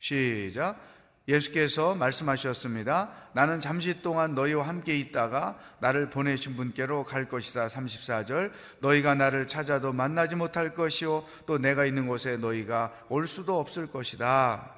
시작. 0.01 0.96
예수께서 1.29 1.95
말씀하셨습니다. 1.95 3.11
나는 3.33 3.61
잠시 3.61 4.01
동안 4.01 4.35
너희와 4.35 4.67
함께 4.67 4.97
있다가 4.97 5.59
나를 5.81 6.09
보내신 6.09 6.57
분께로 6.57 7.05
갈 7.05 7.29
것이다. 7.29 7.69
34절. 7.69 8.53
너희가 8.81 9.15
나를 9.15 9.49
찾아도 9.49 9.93
만나지 9.93 10.37
못할 10.37 10.75
것이요. 10.75 11.25
또 11.47 11.59
내가 11.59 11.85
있는 11.85 12.07
곳에 12.07 12.37
너희가 12.37 12.93
올 13.09 13.27
수도 13.27 13.59
없을 13.59 13.89
것이다. 13.89 14.73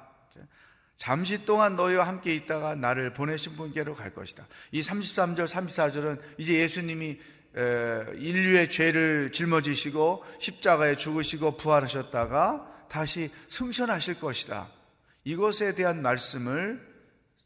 잠시 0.97 1.45
동안 1.45 1.75
너희와 1.75 2.07
함께 2.07 2.35
있다가 2.35 2.75
나를 2.75 3.13
보내신 3.13 3.55
분께로 3.55 3.93
갈 3.95 4.13
것이다. 4.13 4.47
이 4.71 4.81
33절, 4.81 5.47
34절은 5.47 6.19
이제 6.37 6.55
예수님이 6.55 7.19
인류의 8.17 8.69
죄를 8.69 9.31
짊어지시고 9.31 10.25
십자가에 10.39 10.97
죽으시고 10.97 11.57
부활하셨다가 11.57 12.85
다시 12.89 13.31
승천하실 13.47 14.19
것이다. 14.19 14.67
이것에 15.29 15.75
대한 15.75 16.01
말씀을 16.01 16.83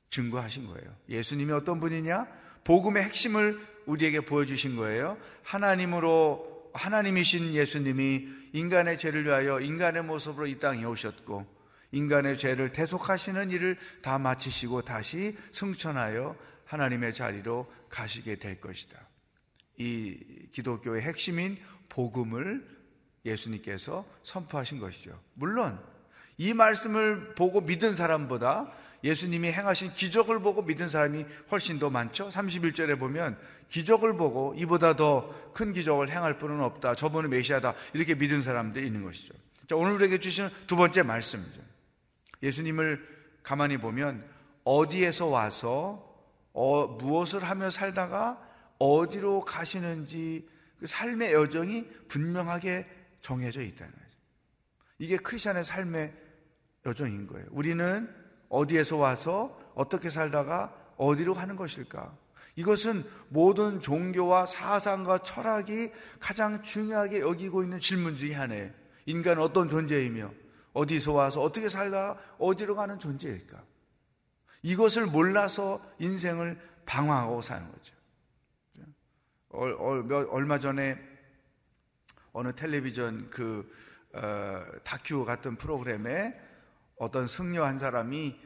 증거하신 0.09 0.67
거예요. 0.67 0.95
예수님이 1.09 1.51
어떤 1.51 1.81
분이냐? 1.81 2.27
복음의 2.63 3.03
핵심을 3.03 3.59
우리에게 3.85 4.21
보여주신 4.21 4.77
거예요. 4.77 5.17
하나님으로, 5.43 6.71
하나님이신 6.73 7.53
예수님이 7.53 8.25
인간의 8.53 8.97
죄를 8.97 9.25
위하여 9.25 9.59
인간의 9.59 10.03
모습으로 10.03 10.47
이 10.47 10.59
땅에 10.59 10.85
오셨고, 10.85 11.45
인간의 11.91 12.37
죄를 12.37 12.69
대속하시는 12.69 13.51
일을 13.51 13.77
다 14.01 14.17
마치시고 14.17 14.83
다시 14.83 15.35
승천하여 15.51 16.37
하나님의 16.63 17.13
자리로 17.13 17.69
가시게 17.89 18.37
될 18.37 18.61
것이다. 18.61 18.97
이 19.77 20.17
기독교의 20.53 21.01
핵심인 21.01 21.57
복음을 21.89 22.65
예수님께서 23.25 24.05
선포하신 24.23 24.79
것이죠. 24.79 25.19
물론 25.33 25.77
이 26.37 26.53
말씀을 26.53 27.35
보고 27.35 27.61
믿은 27.61 27.95
사람보다 27.95 28.71
예수님이 29.03 29.51
행하신 29.51 29.93
기적을 29.93 30.39
보고 30.39 30.61
믿은 30.61 30.89
사람이 30.89 31.25
훨씬 31.51 31.79
더 31.79 31.89
많죠. 31.89 32.29
31절에 32.29 32.97
보면 32.97 33.37
기적을 33.69 34.15
보고 34.17 34.53
이보다 34.57 34.95
더 34.95 35.43
큰 35.53 35.71
기적을 35.71 36.11
행할 36.11 36.37
분은 36.37 36.61
없다. 36.61 36.95
저분은 36.95 37.29
메시아다. 37.29 37.73
이렇게 37.93 38.15
믿은 38.15 38.41
사람들이 38.41 38.85
있는 38.85 39.03
것이죠. 39.03 39.33
자, 39.69 39.75
오늘 39.75 39.93
우리에게 39.93 40.19
주시는 40.19 40.49
두 40.67 40.75
번째 40.75 41.03
말씀이죠. 41.03 41.61
예수님을 42.41 43.07
가만히 43.43 43.77
보면 43.77 44.25
어디에서 44.63 45.27
와서 45.27 46.11
어, 46.51 46.87
무엇을 46.87 47.43
하며 47.43 47.69
살다가 47.69 48.41
어디로 48.79 49.45
가시는지 49.45 50.47
그 50.79 50.87
삶의 50.87 51.33
여정이 51.33 51.87
분명하게 52.09 52.85
정해져 53.21 53.61
있다는 53.61 53.93
거죠. 53.93 54.17
이게 54.99 55.17
크리스천의 55.17 55.63
삶의 55.63 56.13
여정인 56.85 57.27
거예요. 57.27 57.45
우리는 57.51 58.09
어디에서 58.49 58.97
와서 58.97 59.59
어떻게 59.75 60.09
살다가 60.09 60.75
어디로 60.97 61.33
가는 61.33 61.55
것일까? 61.55 62.15
이것은 62.55 63.03
모든 63.29 63.81
종교와 63.81 64.45
사상과 64.45 65.23
철학이 65.23 65.91
가장 66.19 66.61
중요하게 66.61 67.21
여기고 67.21 67.63
있는 67.63 67.79
질문 67.79 68.15
중의 68.15 68.35
하나예요. 68.35 68.71
인간은 69.05 69.41
어떤 69.41 69.69
존재이며 69.69 70.31
어디서 70.73 71.13
와서 71.13 71.41
어떻게 71.41 71.69
살다 71.69 72.17
어디로 72.37 72.75
가는 72.75 72.99
존재일까? 72.99 73.63
이것을 74.61 75.07
몰라서 75.07 75.83
인생을 75.99 76.59
방황하고 76.85 77.41
사는 77.41 77.67
거죠. 77.71 77.93
얼마 79.49 80.57
전에 80.57 80.99
어느 82.31 82.53
텔레비전 82.53 83.29
그 83.29 83.69
어, 84.13 84.63
다큐 84.83 85.25
같은 85.25 85.55
프로그램에 85.55 86.39
어떤 86.97 87.27
승려 87.27 87.65
한 87.65 87.79
사람이 87.79 88.39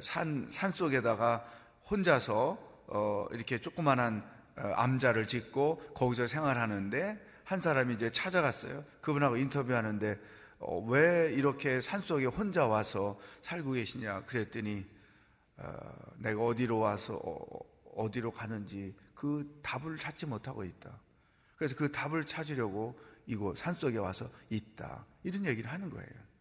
산, 0.00 0.48
산 0.50 0.72
속에다가 0.72 1.44
혼자서 1.90 2.58
어, 2.86 3.26
이렇게 3.32 3.60
조그만한 3.60 4.22
어, 4.56 4.72
암자를 4.76 5.26
짓고 5.26 5.78
거기서 5.94 6.26
생활하는데 6.26 7.20
한 7.44 7.60
사람이 7.60 7.94
이제 7.94 8.10
찾아갔어요. 8.10 8.84
그분하고 9.00 9.36
인터뷰하는데 9.36 10.18
어, 10.58 10.78
왜 10.88 11.32
이렇게 11.32 11.80
산 11.80 12.00
속에 12.00 12.26
혼자 12.26 12.66
와서 12.66 13.18
살고 13.42 13.72
계시냐 13.72 14.24
그랬더니 14.26 14.86
어, 15.56 15.72
내가 16.18 16.42
어디로 16.42 16.78
와서 16.78 17.20
어, 17.96 18.10
디로 18.10 18.30
가는지 18.30 18.94
그 19.14 19.60
답을 19.62 19.98
찾지 19.98 20.26
못하고 20.26 20.64
있다. 20.64 21.00
그래서 21.56 21.76
그 21.76 21.90
답을 21.90 22.26
찾으려고 22.26 22.98
이곳 23.26 23.56
산 23.56 23.74
속에 23.74 23.98
와서 23.98 24.30
있다. 24.50 25.06
이런 25.22 25.46
얘기를 25.46 25.70
하는 25.70 25.90
거예요. 25.90 26.33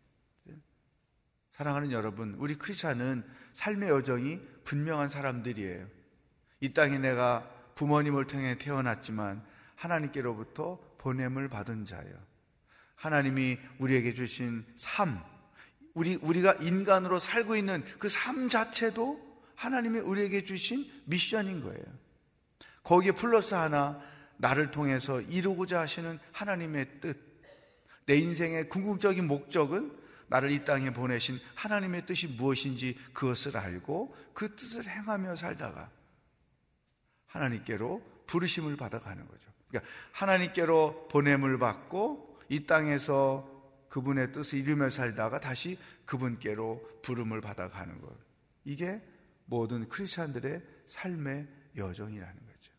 사랑하는 1.54 1.92
여러분, 1.92 2.36
우리 2.40 2.56
크리스찬은 2.56 3.24
삶의 3.54 3.90
여정이 3.90 4.40
분명한 4.64 5.10
사람들이에요. 5.10 5.88
이 6.62 6.74
땅에 6.74 6.98
내가 6.98 7.48
부모님을 7.76 8.26
통해 8.26 8.58
태어났지만 8.58 9.44
하나님께로부터 9.76 10.80
보냄을 10.98 11.50
받은 11.50 11.86
자예요. 11.86 12.16
하나님이 12.96 13.60
우리에게 13.78 14.14
주신 14.14 14.66
삶, 14.78 15.20
우리, 15.94 16.16
우리가 16.16 16.54
인간으로 16.54 17.20
살고 17.20 17.56
있는 17.56 17.84
그 18.00 18.08
삶 18.08 18.50
자체도 18.50 19.44
하나님이 19.56 20.00
우리에게 20.00 20.46
주신 20.46 20.90
미션인 21.06 21.62
거예요. 21.62 21.84
거기에 22.82 23.12
플러스 23.12 23.54
하나, 23.54 24.02
나를 24.38 24.72
통해서 24.72 25.22
이루고자 25.22 25.82
하시는 25.82 26.18
하나님의 26.32 27.00
뜻, 27.00 27.18
내 28.08 28.16
인생의 28.16 28.70
궁극적인 28.70 29.28
목적은 29.28 30.03
나를 30.28 30.52
이 30.52 30.64
땅에 30.66 30.92
보내신 30.92 31.40
하나님의 31.56 32.06
뜻이 32.06 32.28
무엇인지 32.28 32.98
그것을 33.14 33.58
알고 33.58 34.16
그 34.34 34.56
뜻을 34.56 34.88
행하며 34.88 35.36
살다가 35.36 35.90
하나님께로 37.28 38.02
부르심을 38.28 38.78
받아가는 38.78 39.28
거죠. 39.28 39.52
그러니까 39.68 39.92
하나님께로 40.12 41.08
보냄을 41.10 41.58
받고 41.58 42.40
이 42.50 42.66
땅에서 42.66 43.52
그분의 43.90 44.32
뜻을 44.32 44.60
이루며 44.60 44.90
살다가 44.90 45.40
다시 45.40 45.78
그분께로 46.06 47.00
부름을 47.04 47.42
받아가는 47.42 48.02
것. 48.02 48.16
이게 48.66 49.02
모든 49.46 49.88
크리스찬들의 49.88 50.62
삶의 50.88 51.48
여정이라는 51.76 52.36
거죠. 52.36 52.74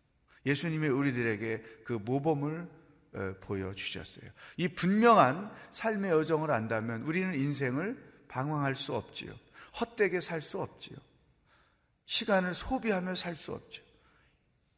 예수님이 0.47 0.89
우리들에게 0.89 1.83
그 1.85 1.93
모범을 1.95 2.69
보여주셨어요. 3.41 4.31
이 4.57 4.69
분명한 4.69 5.53
삶의 5.71 6.11
여정을 6.11 6.51
안다면 6.51 7.03
우리는 7.03 7.35
인생을 7.35 8.27
방황할 8.29 8.77
수 8.77 8.95
없지요. 8.95 9.33
헛되게 9.81 10.21
살 10.21 10.41
수 10.41 10.61
없지요. 10.61 10.97
시간을 12.07 12.55
소비하며 12.55 13.15
살 13.15 13.37
수 13.37 13.53
없죠. 13.53 13.83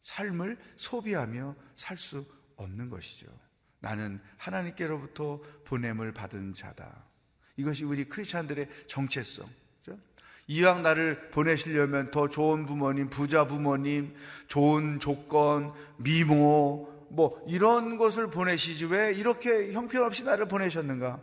삶을 0.03 0.59
소비하며 0.77 1.57
살 1.75 1.99
수 1.99 2.25
없는 2.57 2.89
것이죠. 2.89 3.27
나는 3.81 4.21
하나님께로부터 4.37 5.41
보냄을 5.65 6.13
받은 6.13 6.55
자다. 6.55 7.05
이것이 7.57 7.85
우리 7.85 8.05
크리스천들의 8.05 8.69
정체성. 8.87 9.49
이왕 10.49 10.83
나를 10.83 11.31
보내시려면 11.31 12.13
더 12.13 12.29
좋은 12.29 12.67
부모님, 12.67 13.11
부자 13.11 13.49
부모님, 13.49 14.15
좋은 14.47 15.01
조건, 15.01 15.73
미모, 15.97 16.96
뭐 17.17 17.43
이런 17.49 17.97
것을 17.97 18.29
보내시지 18.29 18.85
왜 18.85 19.13
이렇게 19.13 19.73
형편없이 19.73 20.23
나를 20.23 20.47
보내셨는가? 20.47 21.19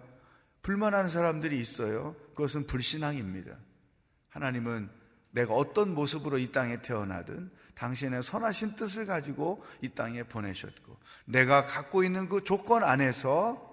불만하는 0.63 1.10
사람들이 1.10 1.62
있어요. 1.62 2.15
그것은 2.36 2.65
불신앙입니다. 2.65 3.56
하나님은 4.29 4.89
내가 5.32 5.53
어떤 5.53 5.93
모습으로 5.93 6.39
이 6.39 6.51
땅에 6.51 6.82
태어나든 6.82 7.51
당신의 7.75 8.23
선하신 8.23 8.75
뜻을 8.75 9.06
가지고 9.06 9.63
이 9.82 9.89
땅에 9.89 10.23
보내셨고 10.23 10.97
내가 11.25 11.65
갖고 11.65 12.03
있는 12.03 12.27
그 12.27 12.43
조건 12.43 12.84
안에서 12.84 13.71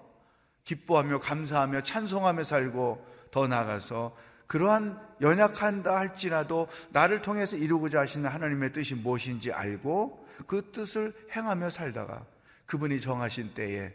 기뻐하며 0.63 1.19
감사하며 1.19 1.81
찬송하며 1.83 2.43
살고 2.43 3.07
더 3.31 3.47
나아가서 3.47 4.15
그러한 4.45 4.99
연약한다 5.21 5.97
할지라도 5.97 6.67
나를 6.91 7.21
통해서 7.21 7.55
이루고자 7.55 8.01
하시는 8.01 8.29
하나님의 8.29 8.73
뜻이 8.73 8.95
무엇인지 8.95 9.51
알고 9.51 10.20
그 10.47 10.71
뜻을 10.71 11.13
행하며 11.35 11.69
살다가 11.69 12.25
그분이 12.65 13.01
정하신 13.01 13.53
때에 13.53 13.93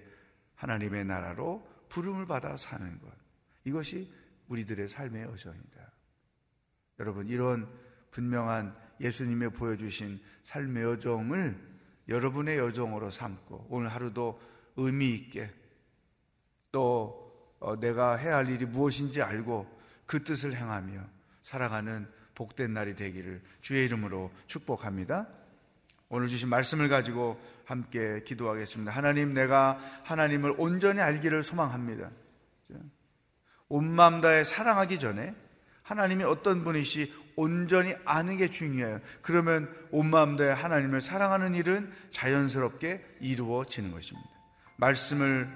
하나님의 0.55 1.05
나라로 1.05 1.67
부름을 1.89 2.27
받아 2.27 2.57
사는 2.57 2.99
것. 3.01 3.11
이것이 3.65 4.13
우리들의 4.49 4.89
삶의 4.89 5.23
여정이다. 5.23 5.93
여러분, 6.99 7.27
이런 7.29 7.69
분명한 8.11 8.77
예수님의 9.01 9.51
보여주신 9.51 10.21
삶의 10.45 10.83
여정을 10.83 11.77
여러분의 12.09 12.59
여정으로 12.59 13.11
삼고 13.11 13.67
오늘 13.69 13.89
하루도 13.89 14.41
의미 14.77 15.15
있게 15.15 15.53
또 16.71 17.27
어, 17.59 17.79
내가 17.79 18.17
해야 18.17 18.37
할 18.37 18.49
일이 18.49 18.65
무엇인지 18.67 19.23
알고 19.23 19.67
그 20.07 20.23
뜻을 20.23 20.55
행하며 20.55 21.03
살아가는 21.43 22.09
복된 22.35 22.73
날이 22.73 22.95
되기를 22.95 23.43
주의 23.61 23.85
이름으로 23.87 24.31
축복합니다. 24.47 25.27
오늘 26.09 26.29
주신 26.29 26.49
말씀을 26.49 26.89
가지고 26.89 27.41
함께 27.65 28.23
기도하겠습니다. 28.25 28.93
하나님, 28.93 29.35
내가 29.35 29.79
하나님을 30.05 30.55
온전히 30.59 31.01
알기를 31.01 31.43
소망합니다. 31.43 32.11
온 33.69 33.91
마음 33.91 34.21
다해 34.21 34.45
사랑하기 34.45 35.01
전에 35.01 35.35
하나님이 35.83 36.25
어떤 36.25 36.63
분이시 36.63 37.13
온전히 37.35 37.95
아는 38.05 38.37
게 38.37 38.51
중요해요. 38.51 39.01
그러면 39.23 39.73
온 39.91 40.09
마음 40.09 40.37
다해 40.37 40.51
하나님을 40.51 41.01
사랑하는 41.01 41.55
일은 41.55 41.93
자연스럽게 42.13 43.05
이루어지는 43.21 43.91
것입니다. 43.91 44.29
말씀을 44.77 45.49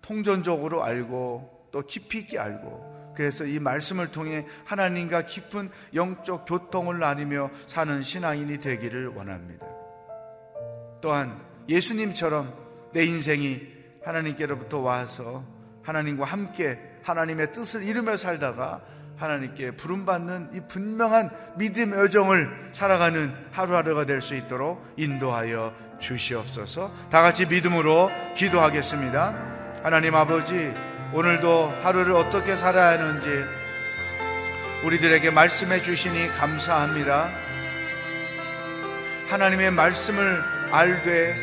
통전적으로 0.00 0.84
알고 0.84 1.68
또 1.72 1.82
깊이 1.86 2.18
있게 2.18 2.38
알고 2.38 2.93
그래서 3.14 3.44
이 3.44 3.58
말씀을 3.58 4.10
통해 4.12 4.46
하나님과 4.64 5.22
깊은 5.22 5.70
영적 5.94 6.46
교통을 6.46 6.98
나누며 6.98 7.50
사는 7.66 8.02
신앙인이 8.02 8.60
되기를 8.60 9.08
원합니다. 9.08 9.66
또한 11.00 11.40
예수님처럼 11.68 12.52
내 12.92 13.04
인생이 13.04 13.60
하나님께로부터 14.04 14.78
와서 14.78 15.44
하나님과 15.82 16.24
함께 16.24 16.78
하나님의 17.02 17.52
뜻을 17.52 17.84
이루며 17.84 18.16
살다가 18.16 18.82
하나님께 19.16 19.72
부름받는 19.72 20.50
이 20.54 20.60
분명한 20.66 21.30
믿음의 21.58 21.98
여정을 22.00 22.70
살아가는 22.72 23.32
하루하루가 23.52 24.06
될 24.06 24.20
수 24.20 24.34
있도록 24.34 24.84
인도하여 24.96 25.72
주시옵소서. 26.00 26.92
다 27.10 27.22
같이 27.22 27.46
믿음으로 27.46 28.10
기도하겠습니다. 28.36 29.34
하나님 29.82 30.14
아버지, 30.14 30.72
오늘도 31.14 31.78
하루를 31.84 32.12
어떻게 32.14 32.56
살아야 32.56 32.98
하는지 32.98 33.46
우리들에게 34.82 35.30
말씀해 35.30 35.80
주시니 35.82 36.26
감사합니다. 36.36 37.30
하나님의 39.28 39.70
말씀을 39.70 40.42
알되 40.72 41.36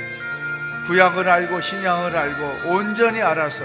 구약을 0.88 1.30
알고 1.30 1.62
신약을 1.62 2.18
알고 2.18 2.70
온전히 2.70 3.22
알아서 3.22 3.64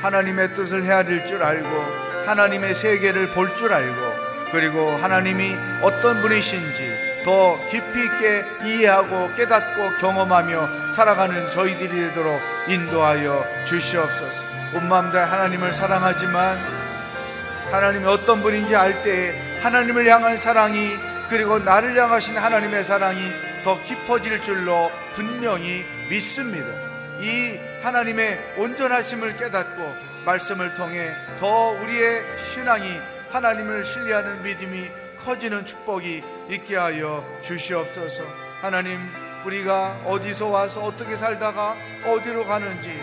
하나님의 0.00 0.54
뜻을 0.54 0.84
헤아릴 0.84 1.26
줄 1.26 1.42
알고 1.42 1.68
하나님의 2.24 2.74
세계를 2.74 3.28
볼 3.34 3.54
줄 3.56 3.74
알고 3.74 4.22
그리고 4.52 4.96
하나님이 4.96 5.54
어떤 5.82 6.22
분이신지 6.22 7.22
더 7.26 7.58
깊이 7.68 8.04
있게 8.04 8.44
이해하고 8.64 9.34
깨닫고 9.34 9.98
경험하며 10.00 10.94
살아가는 10.94 11.50
저희들이 11.50 11.88
되도록 11.90 12.40
인도하여 12.68 13.44
주시옵소서. 13.68 14.51
온 14.74 14.88
마음 14.88 15.12
다 15.12 15.26
하나님을 15.26 15.74
사랑하지만 15.74 16.58
하나님이 17.70 18.06
어떤 18.06 18.42
분인지 18.42 18.74
알 18.74 19.02
때에 19.02 19.60
하나님을 19.60 20.06
향한 20.06 20.38
사랑이 20.38 20.96
그리고 21.28 21.58
나를 21.58 21.94
향하신 21.94 22.38
하나님의 22.38 22.84
사랑이 22.84 23.20
더 23.64 23.82
깊어질 23.84 24.42
줄로 24.42 24.90
분명히 25.12 25.84
믿습니다. 26.08 26.66
이 27.20 27.58
하나님의 27.82 28.54
온전하심을 28.56 29.36
깨닫고 29.36 29.94
말씀을 30.24 30.74
통해 30.74 31.14
더 31.38 31.70
우리의 31.70 32.22
신앙이 32.52 32.98
하나님을 33.30 33.84
신뢰하는 33.84 34.42
믿음이 34.42 34.88
커지는 35.24 35.66
축복이 35.66 36.22
있게 36.48 36.76
하여 36.76 37.24
주시옵소서. 37.42 38.22
하나님, 38.60 38.98
우리가 39.44 40.00
어디서 40.06 40.48
와서 40.48 40.80
어떻게 40.80 41.16
살다가 41.16 41.76
어디로 42.06 42.46
가는지 42.46 43.02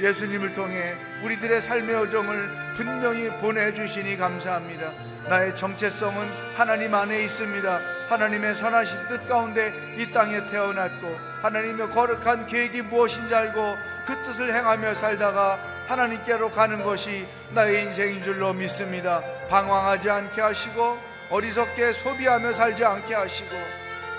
예수님을 0.00 0.54
통해 0.54 0.94
우리들의 1.22 1.62
삶의 1.62 1.94
여정을 1.94 2.74
분명히 2.76 3.28
보내주시니 3.40 4.16
감사합니다. 4.16 4.92
나의 5.28 5.54
정체성은 5.54 6.28
하나님 6.56 6.94
안에 6.94 7.24
있습니다. 7.24 7.80
하나님의 8.08 8.56
선하신 8.56 9.06
뜻 9.08 9.28
가운데 9.28 9.72
이 9.96 10.10
땅에 10.12 10.44
태어났고 10.46 11.18
하나님의 11.42 11.90
거룩한 11.90 12.46
계획이 12.46 12.82
무엇인지 12.82 13.34
알고 13.34 13.76
그 14.06 14.22
뜻을 14.22 14.54
행하며 14.54 14.94
살다가 14.94 15.58
하나님께로 15.88 16.50
가는 16.50 16.82
것이 16.82 17.26
나의 17.54 17.84
인생인 17.84 18.22
줄로 18.22 18.52
믿습니다. 18.52 19.22
방황하지 19.48 20.10
않게 20.10 20.40
하시고 20.40 20.98
어리석게 21.30 21.92
소비하며 21.94 22.52
살지 22.52 22.84
않게 22.84 23.14
하시고 23.14 23.56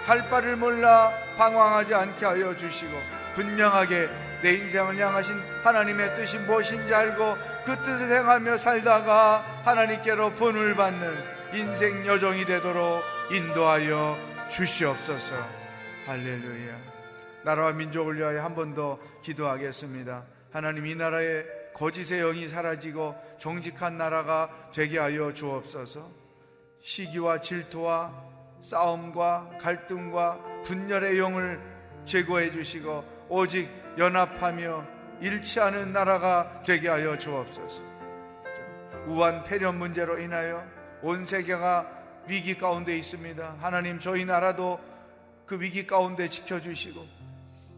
갈 0.06 0.30
바를 0.30 0.56
몰라 0.56 1.12
방황하지 1.38 1.94
않게 1.94 2.26
하여 2.26 2.56
주시고 2.58 2.92
분명하게 3.36 4.10
내 4.44 4.56
인생을 4.56 4.98
향하신 4.98 5.36
하나님의 5.64 6.16
뜻이 6.16 6.38
무엇인지 6.40 6.94
알고 6.94 7.38
그 7.66 7.78
뜻을 7.78 8.12
행하며 8.12 8.58
살다가 8.58 9.38
하나님께로 9.64 10.32
분을 10.36 10.76
받는 10.76 11.14
인생 11.54 12.06
여정이 12.06 12.44
되도록 12.44 13.02
인도하여 13.32 14.18
주시옵소서. 14.52 15.34
할렐루야. 16.06 16.78
나라와 17.46 17.72
민족을 17.72 18.18
위하여 18.18 18.44
한 18.44 18.54
번 18.54 18.76
더 18.76 19.00
기도하겠습니다. 19.22 20.24
하나님 20.52 20.86
이 20.88 20.96
나라에 20.96 21.44
거짓의 21.74 22.20
영이 22.20 22.50
사라지고 22.50 23.16
정직한 23.40 23.98
나라가 23.98 24.50
되게 24.74 25.00
하여 25.00 25.34
주옵소서. 25.34 26.10
시기와 26.82 27.40
질투와 27.40 28.14
싸움과 28.62 29.52
갈등과 29.62 30.40
분열의 30.66 31.18
영을 31.18 31.60
제거해 32.06 32.52
주시고 32.52 33.04
오직 33.30 33.70
연합하며 33.98 34.86
일치하는 35.22 35.94
나라가 35.94 36.64
되게 36.66 36.90
하여 36.90 37.18
주옵소서. 37.18 37.82
우한 39.08 39.44
폐렴 39.44 39.78
문제로 39.78 40.18
인하여 40.20 40.64
온 41.02 41.26
세계가 41.26 41.88
위기 42.28 42.58
가운데 42.58 42.96
있습니다. 42.98 43.58
하나님 43.60 44.00
저희 44.00 44.26
나라도 44.26 44.80
그 45.46 45.60
위기 45.60 45.86
가운데 45.86 46.30
지켜주시고 46.30 47.06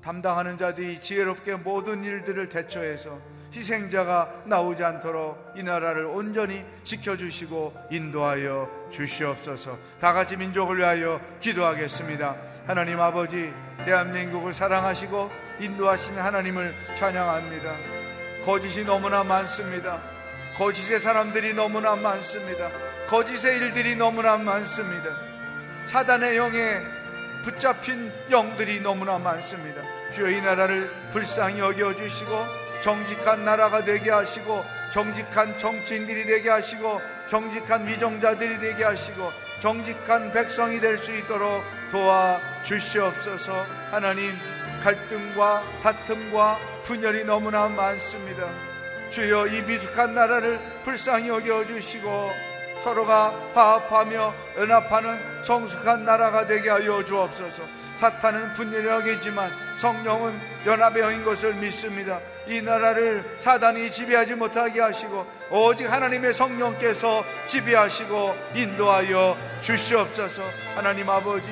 담당하는 0.04 0.58
자들이 0.58 1.02
지혜롭게 1.02 1.56
모든 1.56 2.04
일들을 2.04 2.48
대처해서 2.50 3.20
희생자가 3.56 4.44
나오지 4.46 4.84
않도록 4.84 5.54
이 5.56 5.64
나라를 5.64 6.06
온전히 6.06 6.64
지켜주시고 6.84 7.88
인도하여 7.90 8.70
주시옵소서. 8.92 9.78
다 10.02 10.14
같이 10.14 10.36
민족을 10.36 10.78
위하여 10.78 11.22
기도하겠습니다. 11.40 12.36
하나님 12.68 13.00
아버지, 13.00 13.54
대한민국을 13.86 14.54
사랑하시고 14.54 15.32
인도하신 15.60 16.18
하나님을 16.18 16.74
찬양합니다. 16.96 17.74
거짓이 18.46 18.84
너무나 18.84 19.24
많습니다. 19.24 20.00
거짓의 20.58 21.00
사람들이 21.00 21.54
너무나 21.54 21.96
많습니다. 21.96 22.70
거짓의 23.10 23.58
일들이 23.58 23.96
너무나 23.96 24.38
많습니다. 24.38 25.10
사단의 25.88 26.38
영에 26.38 26.82
붙잡힌 27.44 28.12
영들이 28.32 28.82
너무나 28.82 29.18
많습니다. 29.20 29.82
주여 30.12 30.30
이 30.30 30.42
나라를 30.42 30.90
불쌍히 31.14 31.60
여겨주시고 31.60 32.65
정직한 32.86 33.44
나라가 33.44 33.84
되게 33.84 34.12
하시고 34.12 34.64
정직한 34.94 35.58
정치인들이 35.58 36.24
되게 36.28 36.52
하시고 36.52 37.02
정직한 37.26 37.88
위정자들이 37.88 38.60
되게 38.60 38.84
하시고 38.84 39.32
정직한 39.60 40.32
백성이 40.32 40.80
될 40.80 41.00
수 41.00 41.12
있도록 41.12 41.64
도와 41.90 42.40
주시옵소서. 42.64 43.66
하나님 43.90 44.38
갈등과 44.84 45.64
다툼과 45.82 46.60
분열이 46.84 47.24
너무나 47.24 47.68
많습니다. 47.68 48.48
주여 49.10 49.48
이 49.48 49.64
미숙한 49.64 50.14
나라를 50.14 50.60
불쌍히 50.84 51.30
여겨 51.30 51.66
주시고 51.66 52.32
서로가 52.84 53.34
화합하며 53.56 54.36
연합하는 54.60 55.44
성숙한 55.44 56.06
나라가 56.06 56.46
되게 56.46 56.70
하여 56.70 57.04
주옵소서. 57.04 57.64
사탄은 57.98 58.54
분열이 58.54 58.86
여기지만 58.86 59.50
성령은 59.86 60.34
연합의 60.66 61.04
영인 61.04 61.24
것을 61.24 61.54
믿습니다. 61.54 62.20
이 62.48 62.60
나라를 62.60 63.24
사단이 63.42 63.92
지배하지 63.92 64.34
못하게 64.34 64.82
하시고 64.82 65.28
오직 65.52 65.86
하나님의 65.92 66.34
성령께서 66.34 67.24
지배하시고 67.46 68.36
인도하여 68.56 69.38
주시옵소서. 69.62 70.42
하나님 70.74 71.08
아버지 71.08 71.46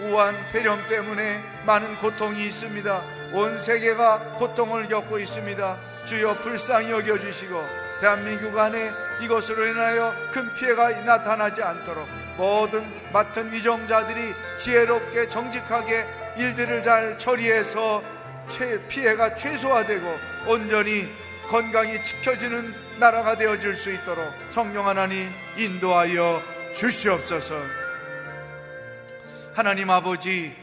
우한 0.00 0.34
폐렴 0.50 0.76
때문에 0.88 1.40
많은 1.66 1.94
고통이 1.98 2.46
있습니다. 2.46 3.00
온 3.32 3.60
세계가 3.60 4.38
고통을 4.40 4.88
겪고 4.88 5.20
있습니다. 5.20 5.76
주여 6.06 6.38
불쌍히 6.40 6.90
여겨 6.90 7.20
주시고 7.20 7.62
대한민국 8.00 8.58
안에 8.58 8.90
이것으로 9.20 9.66
인하여 9.68 10.12
큰 10.32 10.52
피해가 10.54 10.90
나타나지 11.02 11.62
않도록 11.62 12.08
모든 12.36 12.84
맡은 13.12 13.52
위정자들이 13.52 14.34
지혜롭게 14.58 15.28
정직하게 15.28 16.06
일들을 16.38 16.82
잘 16.84 17.18
처리해서 17.18 18.02
피해가 18.88 19.36
최소화되고 19.36 20.18
온전히 20.46 21.08
건강이 21.48 22.02
지켜지는 22.04 22.72
나라가 23.00 23.36
되어질 23.36 23.74
수 23.74 23.92
있도록 23.92 24.24
성령 24.50 24.86
하나님 24.86 25.28
인도하여 25.56 26.40
주시옵소서. 26.74 27.54
하나님 29.54 29.90
아버지, 29.90 30.54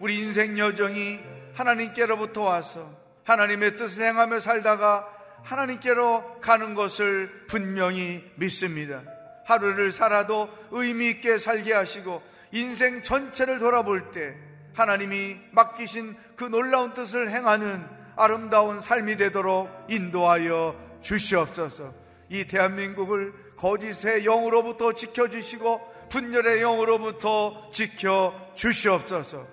우리 0.00 0.18
인생 0.18 0.58
여정이 0.58 1.20
하나님께로부터 1.54 2.42
와서 2.42 2.90
하나님의 3.24 3.76
뜻을 3.76 4.04
행하며 4.06 4.40
살다가 4.40 5.08
하나님께로 5.44 6.40
가는 6.40 6.74
것을 6.74 7.46
분명히 7.46 8.24
믿습니다. 8.34 9.02
하루를 9.44 9.92
살아도 9.92 10.48
의미 10.70 11.10
있게 11.10 11.38
살게 11.38 11.72
하시고 11.72 12.22
인생 12.52 13.02
전체를 13.02 13.58
돌아볼 13.58 14.10
때 14.10 14.34
하나님이 14.74 15.36
맡기신 15.52 16.16
그 16.36 16.44
놀라운 16.44 16.94
뜻을 16.94 17.30
행하는 17.30 17.84
아름다운 18.16 18.80
삶이 18.80 19.16
되도록 19.16 19.70
인도하여 19.88 20.76
주시옵소서. 21.00 21.94
이 22.28 22.44
대한민국을 22.44 23.32
거짓의 23.56 24.24
영으로부터 24.24 24.92
지켜주시고 24.94 26.08
분열의 26.10 26.60
영으로부터 26.60 27.70
지켜 27.72 28.34
주시옵소서. 28.54 29.46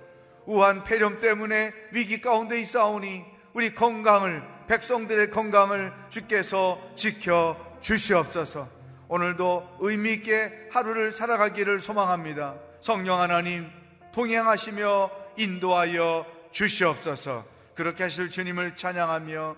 우한 0.45 0.83
폐렴 0.83 1.19
때문에 1.19 1.73
위기 1.91 2.21
가운데 2.21 2.59
있사오니 2.61 3.23
우리 3.53 3.73
건강을 3.73 4.43
백성들의 4.67 5.29
건강을 5.31 5.93
주께서 6.09 6.79
지켜 6.95 7.57
주시옵소서. 7.81 8.67
오늘도 9.07 9.77
의미 9.79 10.13
있게 10.13 10.69
하루를 10.71 11.11
살아가기를 11.11 11.79
소망합니다. 11.79 12.55
성령 12.81 13.19
하나님 13.19 13.69
동행하시며 14.17 15.11
인도하여 15.37 16.25
주시옵소서. 16.51 17.45
그렇게 17.75 18.01
하실 18.01 18.31
주님을 18.31 18.75
찬양하며 18.75 19.55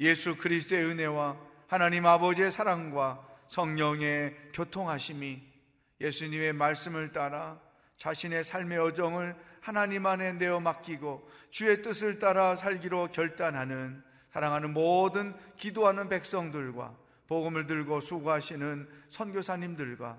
예수 0.00 0.36
그리스도의 0.36 0.84
은혜와 0.84 1.38
하나님 1.68 2.04
아버지의 2.04 2.52
사랑과 2.52 3.26
성령의 3.48 4.36
교통하심이 4.52 5.40
예수님의 6.02 6.52
말씀을 6.52 7.12
따라 7.12 7.58
자신의 7.96 8.44
삶의 8.44 8.76
여정을 8.76 9.36
하나님 9.62 10.04
안에 10.04 10.34
내어 10.34 10.60
맡기고 10.60 11.26
주의 11.50 11.80
뜻을 11.80 12.18
따라 12.18 12.56
살기로 12.56 13.08
결단하는 13.10 14.04
사랑하는 14.28 14.74
모든 14.74 15.34
기도하는 15.56 16.10
백성들과 16.10 16.94
복음을 17.26 17.66
들고 17.66 18.00
수고하시는 18.00 18.86
선교사님들과 19.08 20.18